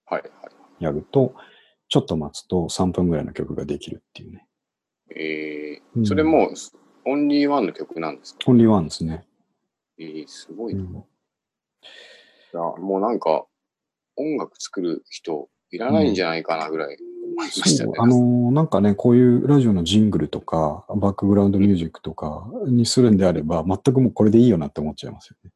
[0.10, 0.28] ー、はいは
[0.80, 0.84] い。
[0.84, 1.36] やると、
[1.90, 4.48] ちょっと待つと3分ぐらいの曲ができるっていうね。
[5.16, 6.54] えー、うんそれもう、
[7.06, 8.40] オンリーワンの曲なんですか？
[8.48, 9.26] オンリーワンですね。
[9.98, 10.82] えー、すごいな。
[10.82, 10.96] いうん
[12.54, 13.46] やもうなんか、
[14.16, 17.92] 音楽作る人いらないんじゃないかなぐらい思いましたね。
[17.96, 25.52] そう、あのーなんかね、こういうラジオのジングルとか、バックグラウンドミュージックとかにするんであれば、全くもうこれでいいよなって思っちゃいますよね。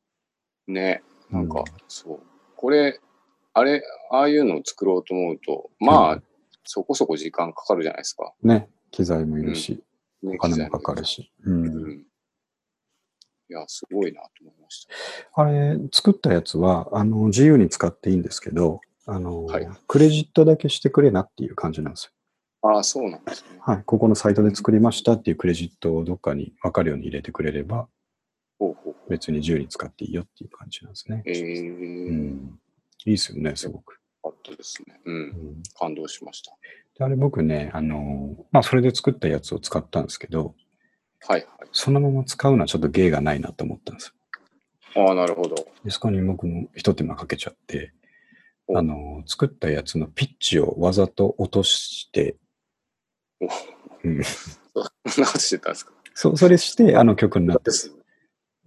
[0.71, 2.19] ね、なんかうん、そう。
[2.55, 2.99] これ、
[3.53, 6.23] あれ、ああいうのを作ろうと思うと、まあ、う
[6.63, 8.33] そこそこ時間かかるじゃないですか。
[8.43, 9.83] ね、機材もいるし、
[10.23, 11.05] ねお金もかかる。
[11.05, 11.31] し。
[11.43, 11.91] うんうん。
[13.49, 15.41] いや、すごいなと思いました。
[15.41, 22.11] あれ、作ったやつは、あの、自由に使っていいんですけど、あの、はいクレジットだけしてくれなっていう感じなんですよ。
[22.69, 23.57] ああ、そうなんですね。
[23.59, 23.83] はい。
[23.83, 27.87] ここのサイトで作りましたっていうクレジットをどっかに分かるように入れてくれれば。
[29.09, 31.23] 別に自由に使っていいよっていう感じなんですね。
[31.25, 32.59] えうー、ん。
[33.05, 33.97] いいですよね、すごく。
[34.23, 34.99] あったですね。
[35.05, 35.11] う。
[35.11, 35.19] うん
[35.59, 36.51] ん感動しました。
[36.97, 40.55] であれ僕ね、あの、まあ、それで作ったやつを使ったんですけど、
[41.27, 41.69] はいはい。
[41.71, 44.13] そのまま使うのはちょっと芸がないなと思ったんです
[44.95, 45.07] よ。
[45.07, 45.55] ああ、なるほど。
[45.83, 47.93] でそこに僕も一手間かけちゃって、
[48.67, 52.35] おあの、作ったやつのピッチをわざと落として、
[53.39, 53.47] お
[54.03, 54.21] うん、
[55.07, 55.93] そんなことしてたんですか？
[56.13, 57.71] そそれしてあの曲になって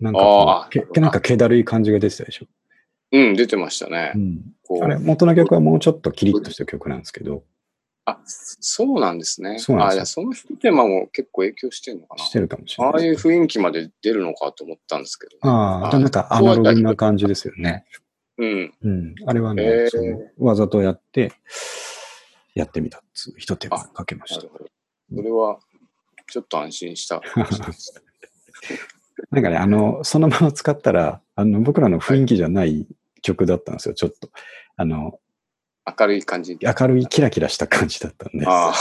[0.00, 2.46] なんかけ、なんか気だるい感じが出てたでしょ？
[3.12, 4.18] うん、出てましたねう。
[4.18, 7.44] ん、こあれ、う元の曲はもうちょっとキリッとした曲なんですけど、
[8.06, 9.58] あ、そうなんですね。
[9.58, 12.24] そうなんですよあその一手間も結構影響してるのかな。
[12.24, 12.92] してるかもしれない。
[12.92, 15.38] ああいう雰囲気まで出るのかと思ったんですけど。
[15.40, 17.86] ああ、あなんかアナログな感じですよね。
[18.36, 18.74] うん。
[18.82, 19.14] うん。
[19.26, 21.32] あれはね、へーわざとやって、
[22.54, 24.42] やってみたっつう、一手間かけました。
[24.42, 24.50] そ
[25.10, 25.60] れは、
[26.26, 27.22] ちょっと安心した
[29.30, 32.86] なんかね、あの、そのまま使ったら、あの、僕らの雰囲気じゃない
[33.22, 34.30] 曲だったんですよ、ちょっと。
[34.76, 35.20] あの、
[35.98, 36.58] 明るい感じ？
[36.62, 38.72] 明るいキラキラした感じだったんで、あ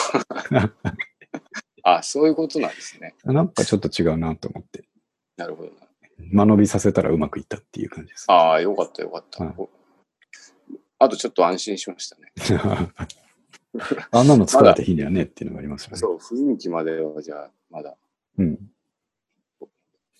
[1.84, 1.98] あ。
[1.98, 3.16] あ、そういうことなんですね。
[3.26, 4.86] なんかちょっと違うなと思って、
[5.36, 5.76] なるほどな。
[6.32, 8.26] 間延びさせたらうまくいったっていう感じです。
[8.30, 9.44] ああ、よかったよかった。
[9.44, 9.56] はい
[11.00, 12.32] あとちょっと安心しましたね。
[14.12, 15.98] あんなの使われていいんだよねっていうのがありますよね。
[15.98, 17.98] そう、雰囲気まではじゃあ、まだ
[18.38, 18.58] うん。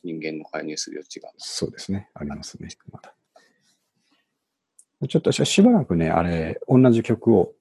[0.04, 1.32] 人間の介入する余地が。
[1.38, 2.10] そうですね。
[2.14, 2.70] ありますね。
[2.92, 3.14] まだ。
[5.08, 7.54] ちょっとししばらくね、あれ、同じ曲を、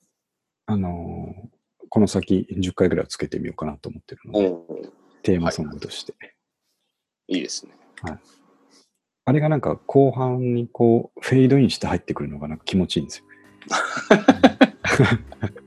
[0.67, 1.63] あのー
[1.95, 4.53] この先10回ぐらいはつけてみようかなと思ってるので、う
[4.87, 4.93] ん。
[5.23, 6.15] テーマソングとして。
[7.29, 7.73] いいですね。
[9.27, 13.25] あれがなんか後半にこう、フェードインして入ってくるのがなんか気持ちいいんですよ。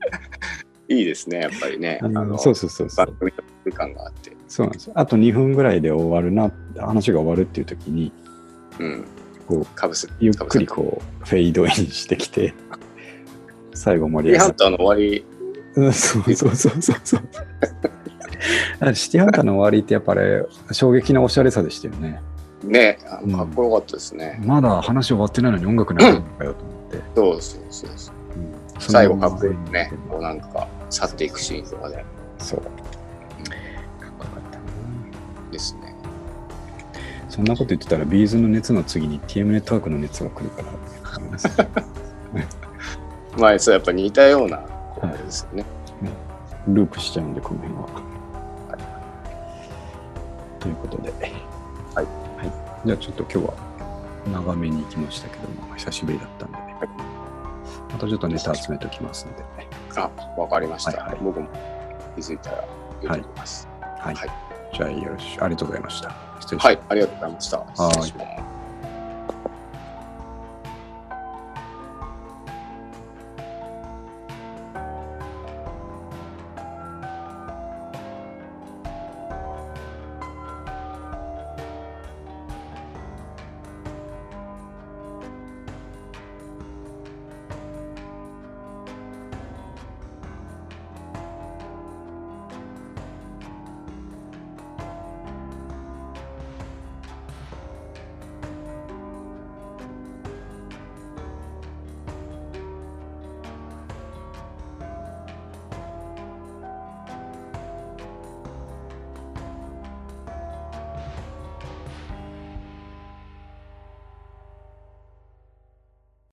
[0.88, 1.98] いいですね、やっぱりね。
[2.02, 3.06] あののそうそうそうそう。
[3.06, 4.36] 番組の空間があって。
[4.48, 4.92] そうなんですよ。
[4.96, 8.12] あと2分ぐらいで終わるな、話が終わるっていう時に、
[8.78, 9.04] うん。
[9.48, 12.54] こう、かぶせゆっくりこう、フェードインしてきて、
[13.74, 14.54] 最後盛シティハン。
[14.54, 15.24] ターの終わり、
[15.74, 17.20] うん、そうそうそうそうそう。
[18.80, 20.20] あシティハンターの終わりってやっぱり
[20.72, 22.20] 衝撃なおしゃれさでしたよね。
[22.62, 24.40] ね、かっこよかったですね。
[24.44, 27.02] まだ話終わってないのに音楽流れるのかよと思って。
[27.14, 28.14] そうそうそうそう。
[28.38, 29.90] うん最後かっこいいね。
[30.08, 32.04] こうなんか、去っていくシーンとかで。
[32.38, 32.60] そう。
[32.60, 32.70] かっ
[34.18, 34.64] こよかったな。
[35.50, 35.94] ですね。
[37.28, 42.46] そんなこと言ってたら、ビーズの熱の次に TM ネットワークの熱が来るから思い
[43.38, 44.58] まあ、そうやっぱ似たような
[44.94, 45.64] ことですよね。
[46.68, 47.86] ループしちゃうんで、この辺は。
[50.58, 51.12] ということで。
[51.12, 52.04] はい。
[52.04, 52.86] はい。
[52.86, 53.54] じゃあちょっと今日は
[54.32, 56.58] 長めに行きましたけども、久しぶりだったんで、
[57.92, 59.75] またちょっとネタ集めておきますので。
[59.96, 60.90] あ、わかりました。
[60.92, 61.48] はいはい僕も
[62.14, 62.64] 気づいたら
[63.02, 63.68] 言ってきます。
[63.80, 64.14] はい。
[64.14, 64.30] はい
[64.74, 66.14] じゃあよろしく、ありがとうございました。
[66.40, 66.66] 失礼します。
[66.66, 67.58] はい、ありがとうございました。
[67.58, 68.20] はい失礼しま
[68.52, 68.55] す